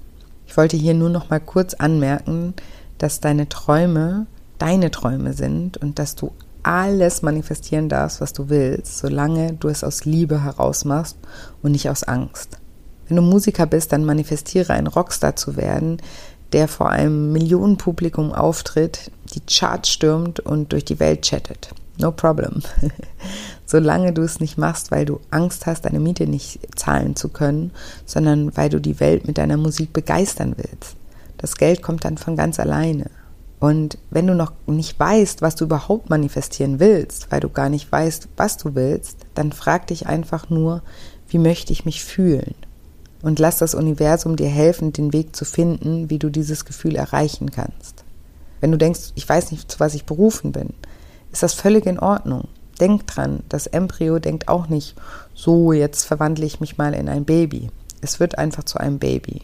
[0.47, 2.55] Ich wollte hier nur nochmal kurz anmerken,
[2.97, 4.27] dass deine Träume
[4.63, 6.31] deine Träume sind und dass du
[6.63, 11.17] alles manifestieren darfst, was du willst, solange du es aus Liebe heraus machst
[11.63, 12.59] und nicht aus Angst.
[13.09, 15.99] Wenn du Musiker bist, dann manifestiere ein Rockstar zu werden,
[16.53, 21.71] der vor einem Millionenpublikum auftritt, die Charts stürmt und durch die Welt chattet.
[21.99, 22.63] No problem.
[23.67, 27.71] Solange du es nicht machst, weil du Angst hast, deine Miete nicht zahlen zu können,
[28.07, 30.97] sondern weil du die Welt mit deiner Musik begeistern willst.
[31.39, 33.11] Das Geld kommt dann von ganz alleine.
[33.63, 37.93] Und wenn du noch nicht weißt, was du überhaupt manifestieren willst, weil du gar nicht
[37.93, 40.83] weißt, was du willst, dann frag dich einfach nur,
[41.29, 42.57] wie möchte ich mich fühlen?
[43.23, 47.53] Und lass das Universum dir helfen, den Weg zu finden, wie du dieses Gefühl erreichen
[47.53, 48.03] kannst.
[48.61, 50.71] Wenn du denkst, ich weiß nicht, zu was ich berufen bin,
[51.31, 52.49] ist das völlig in Ordnung.
[52.81, 54.97] Denk dran, das Embryo denkt auch nicht,
[55.35, 57.71] so, jetzt verwandle ich mich mal in ein Baby.
[58.01, 59.43] Es wird einfach zu einem Baby.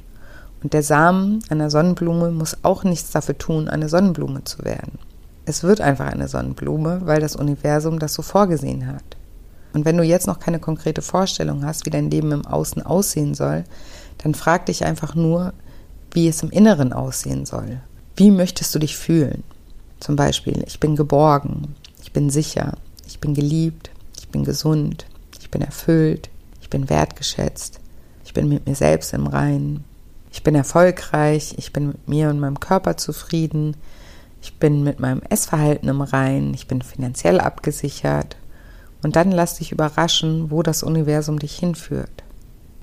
[0.62, 4.98] Und der Samen einer Sonnenblume muss auch nichts dafür tun, eine Sonnenblume zu werden.
[5.44, 9.16] Es wird einfach eine Sonnenblume, weil das Universum das so vorgesehen hat.
[9.72, 13.34] Und wenn du jetzt noch keine konkrete Vorstellung hast, wie dein Leben im Außen aussehen
[13.34, 13.64] soll,
[14.18, 15.52] dann frag dich einfach nur,
[16.12, 17.80] wie es im Inneren aussehen soll.
[18.16, 19.44] Wie möchtest du dich fühlen?
[20.00, 22.74] Zum Beispiel, ich bin geborgen, ich bin sicher,
[23.06, 25.06] ich bin geliebt, ich bin gesund,
[25.40, 27.80] ich bin erfüllt, ich bin wertgeschätzt,
[28.24, 29.84] ich bin mit mir selbst im Reinen,
[30.30, 33.76] ich bin erfolgreich, ich bin mit mir und meinem Körper zufrieden,
[34.40, 38.36] ich bin mit meinem Essverhalten im Reinen, ich bin finanziell abgesichert.
[39.02, 42.24] Und dann lass dich überraschen, wo das Universum dich hinführt.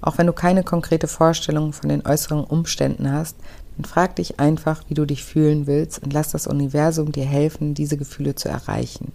[0.01, 3.38] Auch wenn du keine konkrete Vorstellung von den äußeren Umständen hast,
[3.75, 7.73] dann frag dich einfach, wie du dich fühlen willst und lass das Universum dir helfen,
[7.73, 9.12] diese Gefühle zu erreichen.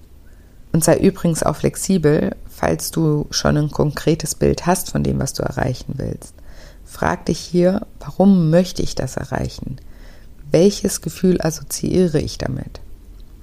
[0.72, 5.32] Und sei übrigens auch flexibel, falls du schon ein konkretes Bild hast von dem, was
[5.32, 6.34] du erreichen willst.
[6.90, 9.76] Frag dich hier, warum möchte ich das erreichen?
[10.50, 12.80] Welches Gefühl assoziiere ich damit?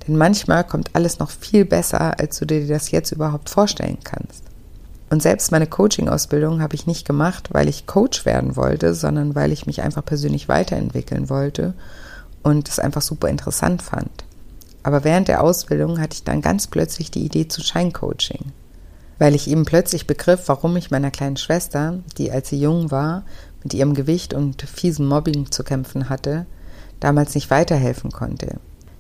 [0.06, 4.44] Denn manchmal kommt alles noch viel besser, als du dir das jetzt überhaupt vorstellen kannst.
[5.10, 9.54] Und selbst meine Coaching-Ausbildung habe ich nicht gemacht, weil ich Coach werden wollte, sondern weil
[9.54, 11.74] ich mich einfach persönlich weiterentwickeln wollte
[12.44, 14.26] und es einfach super interessant fand.
[14.84, 18.52] Aber während der Ausbildung hatte ich dann ganz plötzlich die Idee zu Scheincoaching
[19.20, 23.24] weil ich eben plötzlich begriff, warum ich meiner kleinen Schwester, die als sie jung war,
[23.64, 26.46] mit ihrem Gewicht und fiesen Mobbing zu kämpfen hatte,
[27.00, 28.60] damals nicht weiterhelfen konnte.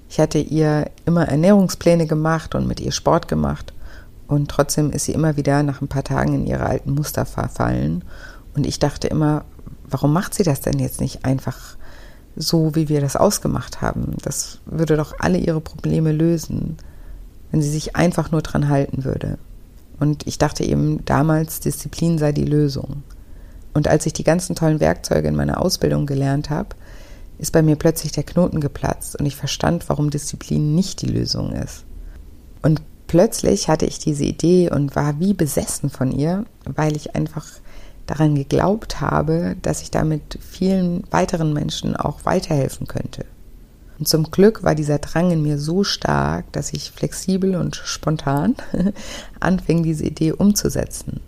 [0.10, 3.73] Ich hatte ihr immer Ernährungspläne gemacht und mit ihr Sport gemacht
[4.27, 8.03] und trotzdem ist sie immer wieder nach ein paar Tagen in ihre alten Muster verfallen
[8.56, 9.45] und ich dachte immer,
[9.89, 11.77] warum macht sie das denn jetzt nicht einfach
[12.36, 14.15] so, wie wir das ausgemacht haben?
[14.21, 16.77] Das würde doch alle ihre Probleme lösen,
[17.51, 19.38] wenn sie sich einfach nur dran halten würde.
[19.99, 23.03] Und ich dachte eben damals, Disziplin sei die Lösung.
[23.73, 26.69] Und als ich die ganzen tollen Werkzeuge in meiner Ausbildung gelernt habe,
[27.38, 31.51] ist bei mir plötzlich der Knoten geplatzt und ich verstand, warum Disziplin nicht die Lösung
[31.51, 31.83] ist.
[32.63, 37.45] Und plötzlich hatte ich diese Idee und war wie besessen von ihr, weil ich einfach
[38.07, 43.25] daran geglaubt habe, dass ich damit vielen weiteren Menschen auch weiterhelfen könnte.
[43.99, 48.55] Und zum Glück war dieser Drang in mir so stark, dass ich flexibel und spontan
[49.39, 51.19] anfing, diese Idee umzusetzen.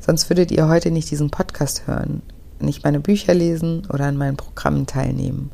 [0.00, 2.22] Sonst würdet ihr heute nicht diesen Podcast hören,
[2.58, 5.52] nicht meine Bücher lesen oder an meinen Programmen teilnehmen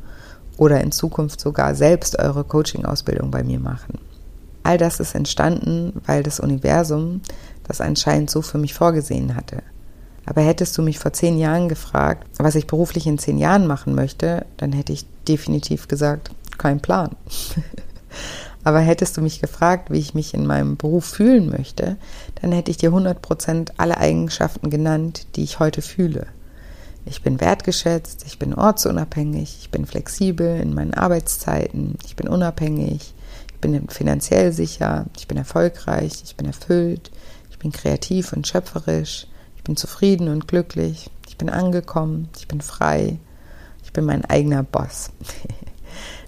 [0.57, 3.99] oder in Zukunft sogar selbst eure Coaching-Ausbildung bei mir machen.
[4.63, 7.21] All das ist entstanden, weil das Universum
[7.67, 9.61] das anscheinend so für mich vorgesehen hatte.
[10.25, 13.95] Aber hättest du mich vor zehn Jahren gefragt, was ich beruflich in zehn Jahren machen
[13.95, 17.15] möchte, dann hätte ich definitiv gesagt, kein Plan.
[18.63, 21.95] Aber hättest du mich gefragt, wie ich mich in meinem Beruf fühlen möchte,
[22.41, 26.27] dann hätte ich dir 100% alle Eigenschaften genannt, die ich heute fühle.
[27.05, 33.13] Ich bin wertgeschätzt, ich bin ortsunabhängig, ich bin flexibel in meinen Arbeitszeiten, ich bin unabhängig,
[33.53, 37.11] ich bin finanziell sicher, ich bin erfolgreich, ich bin erfüllt,
[37.49, 42.59] ich bin kreativ und schöpferisch, ich bin zufrieden und glücklich, ich bin angekommen, ich bin
[42.59, 43.17] frei,
[43.85, 45.11] ich bin mein eigener Boss.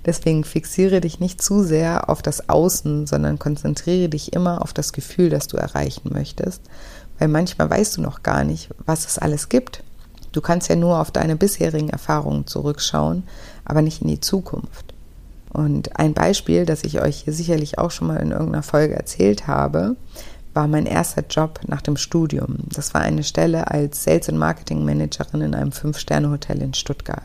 [0.05, 4.93] Deswegen fixiere dich nicht zu sehr auf das Außen, sondern konzentriere dich immer auf das
[4.93, 6.61] Gefühl, das du erreichen möchtest,
[7.17, 9.83] weil manchmal weißt du noch gar nicht, was es alles gibt.
[10.31, 13.23] Du kannst ja nur auf deine bisherigen Erfahrungen zurückschauen,
[13.65, 14.93] aber nicht in die Zukunft.
[15.51, 19.47] Und ein Beispiel, das ich euch hier sicherlich auch schon mal in irgendeiner Folge erzählt
[19.47, 19.95] habe,
[20.53, 22.57] war mein erster Job nach dem Studium.
[22.73, 27.23] Das war eine Stelle als Sales- und Marketing Managerin in einem Fünf-Sterne-Hotel in Stuttgart.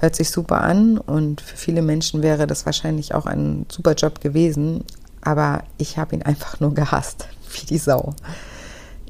[0.00, 4.20] Hört sich super an und für viele Menschen wäre das wahrscheinlich auch ein super Job
[4.20, 4.84] gewesen,
[5.22, 8.14] aber ich habe ihn einfach nur gehasst, wie die Sau.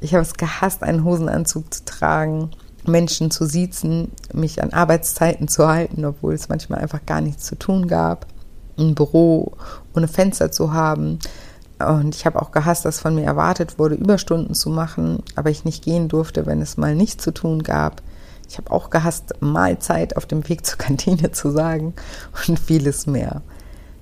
[0.00, 2.50] Ich habe es gehasst, einen Hosenanzug zu tragen,
[2.86, 7.56] Menschen zu siezen, mich an Arbeitszeiten zu halten, obwohl es manchmal einfach gar nichts zu
[7.56, 8.26] tun gab,
[8.78, 9.52] ein Büro
[9.94, 11.18] ohne Fenster zu haben.
[11.78, 15.64] Und ich habe auch gehasst, dass von mir erwartet wurde, Überstunden zu machen, aber ich
[15.64, 18.02] nicht gehen durfte, wenn es mal nichts zu tun gab.
[18.48, 21.94] Ich habe auch gehasst, Mahlzeit auf dem Weg zur Kantine zu sagen
[22.48, 23.42] und vieles mehr.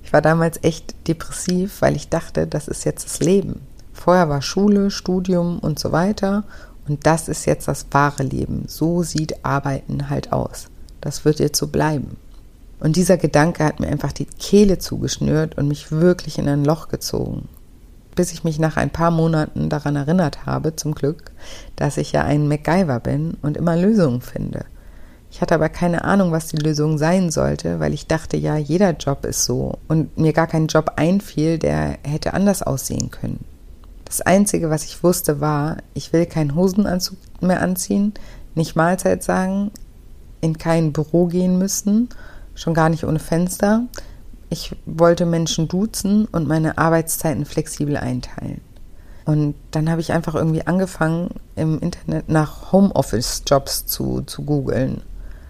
[0.03, 3.61] Ich war damals echt depressiv, weil ich dachte, das ist jetzt das Leben.
[3.91, 6.45] Vorher war Schule, Studium und so weiter
[6.87, 8.65] und das ist jetzt das wahre Leben.
[8.67, 10.67] So sieht Arbeiten halt aus.
[11.01, 12.15] Das wird jetzt so bleiben.
[12.79, 16.87] Und dieser Gedanke hat mir einfach die Kehle zugeschnürt und mich wirklich in ein Loch
[16.89, 17.49] gezogen
[18.17, 21.31] bis ich mich nach ein paar Monaten daran erinnert habe, zum Glück,
[21.77, 24.65] dass ich ja ein MacGyver bin und immer Lösungen finde.
[25.31, 28.91] Ich hatte aber keine Ahnung, was die Lösung sein sollte, weil ich dachte, ja, jeder
[28.91, 33.45] Job ist so und mir gar kein Job einfiel, der hätte anders aussehen können.
[34.03, 38.13] Das Einzige, was ich wusste, war, ich will keinen Hosenanzug mehr anziehen,
[38.55, 39.71] nicht Mahlzeit sagen,
[40.41, 42.09] in kein Büro gehen müssen,
[42.55, 43.83] schon gar nicht ohne Fenster,
[44.49, 48.61] ich wollte Menschen duzen und meine Arbeitszeiten flexibel einteilen.
[49.25, 55.01] Und dann habe ich einfach irgendwie angefangen, im Internet nach Homeoffice-Jobs zu, zu googeln.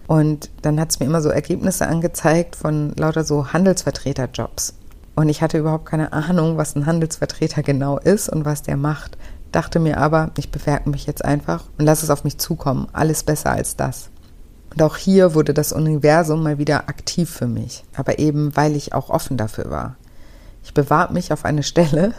[0.08, 4.74] Und dann hat es mir immer so Ergebnisse angezeigt von lauter so Handelsvertreter-Jobs.
[5.14, 9.16] Und ich hatte überhaupt keine Ahnung, was ein Handelsvertreter genau ist und was der macht.
[9.52, 12.88] Dachte mir aber, ich bewerbe mich jetzt einfach und lasse es auf mich zukommen.
[12.92, 14.10] Alles besser als das.
[14.70, 17.84] Und auch hier wurde das Universum mal wieder aktiv für mich.
[17.94, 19.96] Aber eben, weil ich auch offen dafür war.
[20.62, 22.12] Ich bewarb mich auf eine Stelle,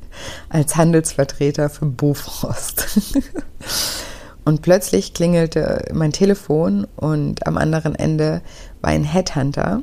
[0.48, 3.00] als Handelsvertreter für Bofrost.
[4.44, 8.42] und plötzlich klingelte mein Telefon und am anderen Ende
[8.80, 9.82] war ein Headhunter,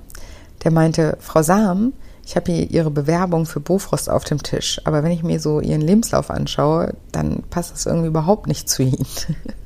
[0.63, 1.93] der meinte, Frau Sam,
[2.25, 5.59] ich habe hier Ihre Bewerbung für Bofrost auf dem Tisch, aber wenn ich mir so
[5.59, 9.05] Ihren Lebenslauf anschaue, dann passt das irgendwie überhaupt nicht zu Ihnen.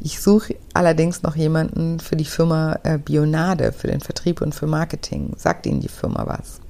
[0.00, 4.66] Ich suche allerdings noch jemanden für die Firma äh, Bionade, für den Vertrieb und für
[4.66, 5.32] Marketing.
[5.36, 6.60] Sagt Ihnen die Firma was?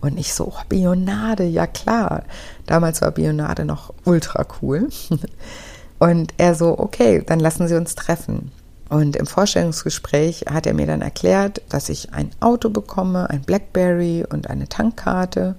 [0.00, 2.24] Und ich so, oh, Bionade, ja klar.
[2.66, 4.88] Damals war Bionade noch ultra cool.
[5.98, 8.52] Und er so, okay, dann lassen Sie uns treffen.
[8.90, 14.26] Und im Vorstellungsgespräch hat er mir dann erklärt, dass ich ein Auto bekomme, ein Blackberry
[14.28, 15.54] und eine Tankkarte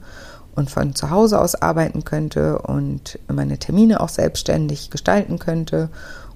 [0.54, 5.90] und von zu Hause aus arbeiten könnte und meine Termine auch selbstständig gestalten könnte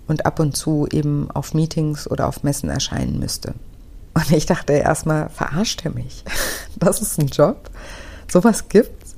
[0.10, 3.54] und ab und zu eben auf Meetings oder auf Messen erscheinen müsste.
[4.14, 6.24] Und ich dachte erstmal, verarscht er mich?
[6.78, 7.70] Das ist ein Job?
[8.32, 9.16] Sowas gibt's?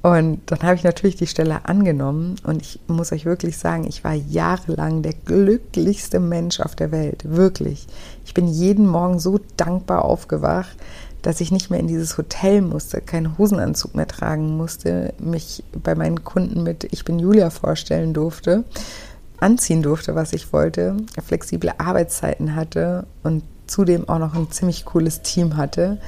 [0.00, 4.04] Und dann habe ich natürlich die Stelle angenommen und ich muss euch wirklich sagen, ich
[4.04, 7.88] war jahrelang der glücklichste Mensch auf der Welt, wirklich.
[8.24, 10.76] Ich bin jeden Morgen so dankbar aufgewacht,
[11.22, 15.96] dass ich nicht mehr in dieses Hotel musste, keinen Hosenanzug mehr tragen musste, mich bei
[15.96, 18.64] meinen Kunden mit Ich bin Julia vorstellen durfte,
[19.40, 25.22] anziehen durfte, was ich wollte, flexible Arbeitszeiten hatte und zudem auch noch ein ziemlich cooles
[25.22, 25.98] Team hatte,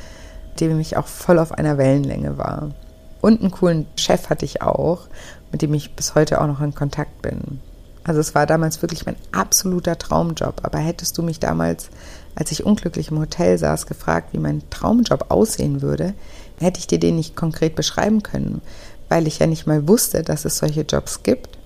[0.59, 2.75] dem ich auch voll auf einer Wellenlänge war.
[3.21, 5.09] Und einen coolen Chef hatte ich auch,
[5.53, 7.61] mit dem ich bis heute auch noch in Kontakt bin.
[8.03, 10.61] Also es war damals wirklich mein absoluter Traumjob.
[10.63, 11.91] Aber hättest du mich damals,
[12.35, 16.15] als ich unglücklich im Hotel saß, gefragt, wie mein Traumjob aussehen würde,
[16.59, 18.63] hätte ich dir den nicht konkret beschreiben können,
[19.09, 21.60] weil ich ja nicht mal wusste, dass es solche Jobs gibt.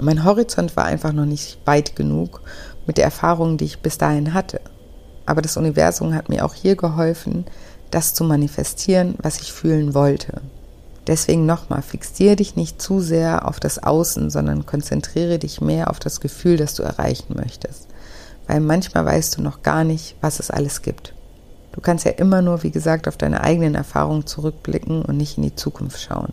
[0.00, 2.40] Mein Horizont war einfach noch nicht weit genug
[2.86, 4.60] mit der Erfahrung, die ich bis dahin hatte.
[5.26, 7.44] Aber das Universum hat mir auch hier geholfen,
[7.90, 10.40] das zu manifestieren, was ich fühlen wollte.
[11.06, 15.98] Deswegen nochmal, fixiere dich nicht zu sehr auf das Außen, sondern konzentriere dich mehr auf
[15.98, 17.88] das Gefühl, das du erreichen möchtest.
[18.46, 21.14] Weil manchmal weißt du noch gar nicht, was es alles gibt.
[21.72, 25.42] Du kannst ja immer nur, wie gesagt, auf deine eigenen Erfahrungen zurückblicken und nicht in
[25.42, 26.32] die Zukunft schauen.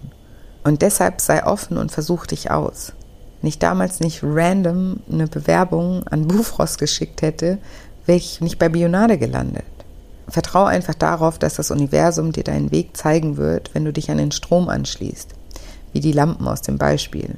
[0.64, 2.94] Und deshalb sei offen und versuch dich aus.
[3.42, 7.58] Wenn ich damals nicht random eine Bewerbung an Bufrost geschickt hätte,
[8.06, 9.66] wäre ich nicht bei Bionade gelandet.
[10.28, 14.18] Vertraue einfach darauf, dass das Universum dir deinen Weg zeigen wird, wenn du dich an
[14.18, 15.30] den Strom anschließt,
[15.94, 17.38] wie die Lampen aus dem Beispiel.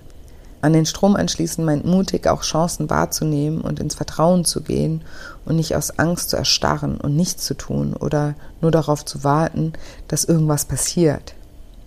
[0.62, 5.02] An den Strom anschließen meint mutig, auch Chancen wahrzunehmen und ins Vertrauen zu gehen
[5.45, 9.74] und nicht aus Angst zu erstarren und nichts zu tun oder nur darauf zu warten,
[10.08, 11.34] dass irgendwas passiert.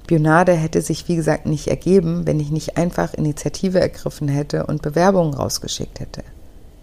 [0.06, 4.82] Bionade hätte sich, wie gesagt, nicht ergeben, wenn ich nicht einfach Initiative ergriffen hätte und
[4.82, 6.22] Bewerbungen rausgeschickt hätte.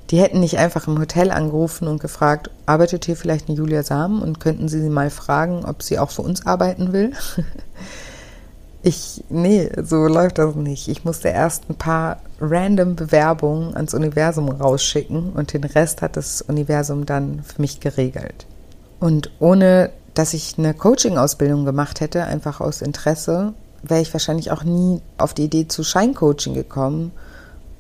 [0.10, 4.22] Die hätten nicht einfach im Hotel angerufen und gefragt, arbeitet hier vielleicht eine Julia Samen
[4.22, 7.14] und könnten Sie sie mal fragen, ob sie auch für uns arbeiten will?
[8.84, 10.88] Ich, nee, so läuft das nicht.
[10.88, 16.42] Ich musste erst ein paar random Bewerbungen ans Universum rausschicken und den Rest hat das
[16.42, 18.48] Universum dann für mich geregelt.
[19.00, 23.54] Und ohne, dass ich eine Coaching-Ausbildung gemacht hätte, einfach aus Interesse,
[23.84, 27.12] wäre ich wahrscheinlich auch nie auf die Idee zu Scheincoaching gekommen.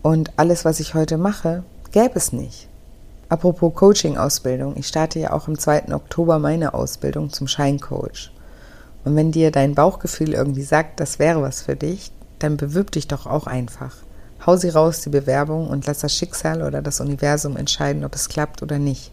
[0.02, 2.68] Und alles, was ich heute mache, gäbe es nicht.
[3.30, 5.94] Apropos Coaching-Ausbildung, ich starte ja auch am 2.
[5.94, 8.32] Oktober meine Ausbildung zum Scheincoach.
[9.04, 13.08] Und wenn dir dein Bauchgefühl irgendwie sagt, das wäre was für dich, dann bewirb dich
[13.08, 13.96] doch auch einfach.
[14.46, 18.28] Hau sie raus, die Bewerbung, und lass das Schicksal oder das Universum entscheiden, ob es
[18.28, 19.12] klappt oder nicht.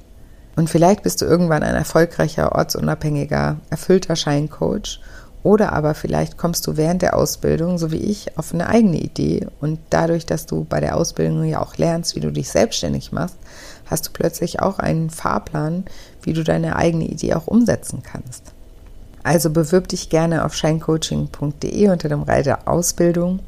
[0.58, 5.00] Und vielleicht bist du irgendwann ein erfolgreicher, ortsunabhängiger, erfüllter Scheincoach
[5.44, 9.46] oder aber vielleicht kommst du während der Ausbildung, so wie ich, auf eine eigene Idee
[9.60, 13.36] und dadurch, dass du bei der Ausbildung ja auch lernst, wie du dich selbstständig machst,
[13.86, 15.84] hast du plötzlich auch einen Fahrplan,
[16.22, 18.42] wie du deine eigene Idee auch umsetzen kannst.
[19.22, 23.38] Also bewirb dich gerne auf scheincoaching.de unter dem Reiter Ausbildung,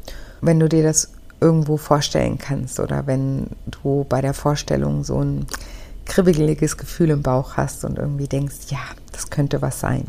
[0.42, 5.46] wenn du dir das irgendwo vorstellen kannst oder wenn du bei der Vorstellung so ein
[6.06, 8.78] kribbeliges Gefühl im Bauch hast und irgendwie denkst, ja,
[9.12, 10.04] das könnte was sein.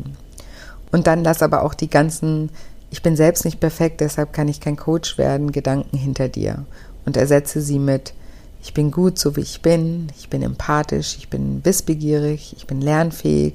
[0.90, 2.50] Und dann lass aber auch die ganzen,
[2.90, 6.64] ich bin selbst nicht perfekt, deshalb kann ich kein Coach werden, Gedanken hinter dir.
[7.04, 8.14] Und ersetze sie mit,
[8.62, 12.80] ich bin gut, so wie ich bin, ich bin empathisch, ich bin wissbegierig, ich bin
[12.80, 13.54] lernfähig,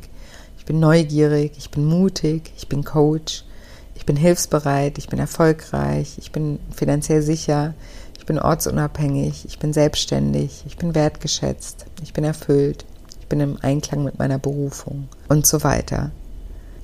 [0.58, 3.44] ich bin neugierig, ich bin mutig, ich bin Coach,
[3.98, 7.74] Ich bin hilfsbereit, ich bin erfolgreich, ich bin finanziell sicher,
[8.07, 12.86] ich bin ortsunabhängig, ich bin selbstständig, ich bin wertgeschätzt, ich bin erfüllt,
[13.20, 16.12] ich bin im Einklang mit meiner Berufung und so weiter.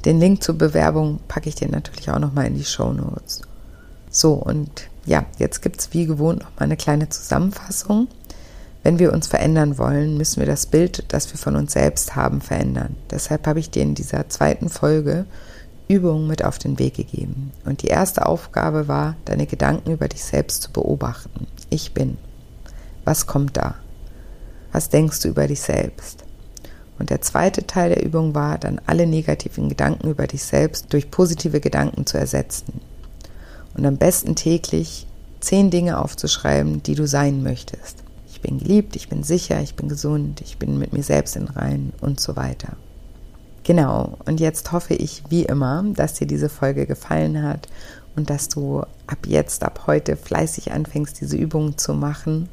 [0.06, 3.42] Den Link zur Bewerbung packe ich dir natürlich auch nochmal in die Show Notes.
[4.10, 8.08] So, und ja, jetzt gibt es wie gewohnt nochmal eine kleine Zusammenfassung.
[8.82, 12.42] Wenn wir uns verändern wollen, müssen wir das Bild, das wir von uns selbst haben,
[12.42, 12.96] verändern.
[13.12, 15.26] Deshalb habe ich dir in dieser zweiten Folge
[15.88, 17.52] Übungen mit auf den Weg gegeben.
[17.66, 21.48] Und die erste Aufgabe war, deine Gedanken über dich selbst zu beobachten.
[21.70, 22.18] Ich bin.
[23.06, 23.76] Was kommt da?
[24.72, 26.24] Was denkst du über dich selbst?
[27.00, 31.12] Und der zweite Teil der Übung war, dann alle negativen Gedanken über dich selbst durch
[31.12, 32.82] positive Gedanken zu ersetzen.
[33.76, 35.08] Und am besten täglich
[35.40, 38.04] zehn Dinge aufzuschreiben, die du sein möchtest
[38.44, 41.94] bin geliebt, ich bin sicher, ich bin gesund, ich bin mit mir selbst in Rein
[42.02, 42.74] und so weiter.
[43.64, 47.70] Genau, und jetzt hoffe ich wie immer, dass dir diese Folge gefallen hat
[48.16, 52.50] und dass du ab jetzt, ab heute fleißig anfängst, diese Übungen zu machen.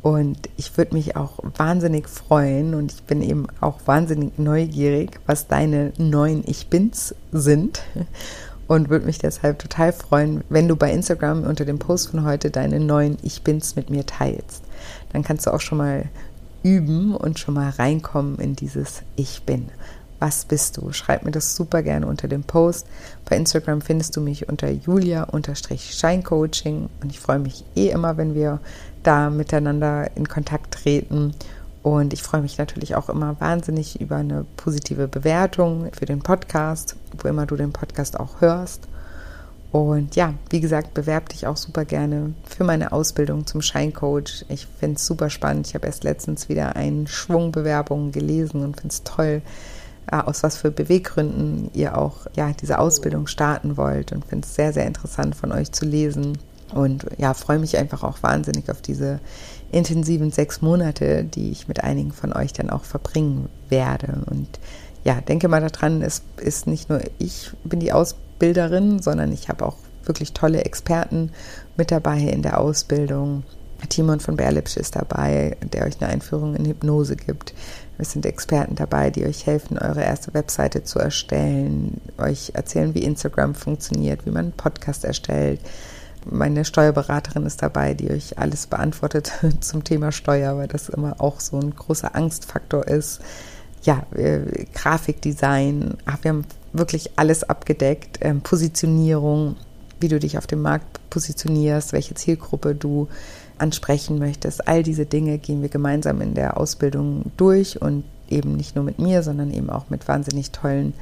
[0.00, 5.48] Und ich würde mich auch wahnsinnig freuen und ich bin eben auch wahnsinnig neugierig, was
[5.48, 7.82] deine neuen Ich Bins sind
[8.68, 12.50] und würde mich deshalb total freuen, wenn du bei Instagram unter dem Post von heute
[12.50, 14.62] deine neuen Ich Bins mit mir teilst.
[15.12, 16.04] Dann kannst du auch schon mal
[16.62, 19.68] üben und schon mal reinkommen in dieses Ich bin.
[20.20, 20.92] Was bist du?
[20.92, 22.88] Schreib mir das super gerne unter dem Post.
[23.24, 28.58] Bei Instagram findest du mich unter julia-scheincoaching und ich freue mich eh immer, wenn wir
[29.04, 31.34] da miteinander in Kontakt treten.
[31.82, 36.96] Und ich freue mich natürlich auch immer wahnsinnig über eine positive Bewertung für den Podcast,
[37.16, 38.88] wo immer du den Podcast auch hörst.
[39.70, 44.46] Und ja, wie gesagt, bewerb dich auch super gerne für meine Ausbildung zum Scheincoach.
[44.48, 45.66] Ich finde es super spannend.
[45.66, 49.42] Ich habe erst letztens wieder einen Schwung Bewerbungen gelesen und finde es toll,
[50.10, 54.72] aus was für Beweggründen ihr auch ja, diese Ausbildung starten wollt und finde es sehr,
[54.72, 56.38] sehr interessant von euch zu lesen.
[56.74, 59.20] Und ja, freue mich einfach auch wahnsinnig auf diese
[59.70, 64.22] intensiven sechs Monate, die ich mit einigen von euch dann auch verbringen werde.
[64.30, 64.48] Und
[65.04, 69.64] ja, denke mal daran, es ist nicht nur ich bin die Ausbilderin, sondern ich habe
[69.64, 71.30] auch wirklich tolle Experten
[71.76, 73.44] mit dabei in der Ausbildung.
[73.86, 77.54] Timon von Berlipsch ist dabei, der euch eine Einführung in Hypnose gibt.
[77.98, 83.02] Es sind Experten dabei, die euch helfen, eure erste Webseite zu erstellen, euch erzählen, wie
[83.02, 85.60] Instagram funktioniert, wie man einen Podcast erstellt,
[86.30, 91.40] meine Steuerberaterin ist dabei, die euch alles beantwortet zum Thema Steuer, weil das immer auch
[91.40, 93.20] so ein großer Angstfaktor ist.
[93.82, 98.18] Ja, äh, Grafikdesign, ach, wir haben wirklich alles abgedeckt.
[98.20, 99.56] Ähm, Positionierung,
[100.00, 103.08] wie du dich auf dem Markt positionierst, welche Zielgruppe du
[103.60, 104.66] ansprechen möchtest.
[104.68, 108.98] All diese Dinge gehen wir gemeinsam in der Ausbildung durch und eben nicht nur mit
[108.98, 110.92] mir, sondern eben auch mit wahnsinnig tollen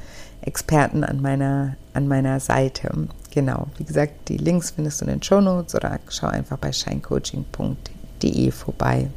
[0.41, 2.89] Experten an meiner, an meiner Seite.
[3.31, 6.71] Genau, wie gesagt, die Links findest du in den Show Notes oder schau einfach bei
[6.71, 9.07] shinecoaching.de vorbei.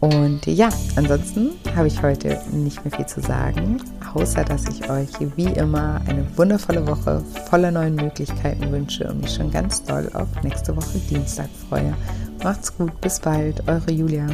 [0.00, 3.80] Und ja, ansonsten habe ich heute nicht mehr viel zu sagen,
[4.14, 9.34] außer dass ich euch wie immer eine wundervolle Woche voller neuen Möglichkeiten wünsche und mich
[9.34, 11.94] schon ganz doll auf nächste Woche Dienstag freue.
[12.42, 14.26] Macht's gut, bis bald, eure Julia.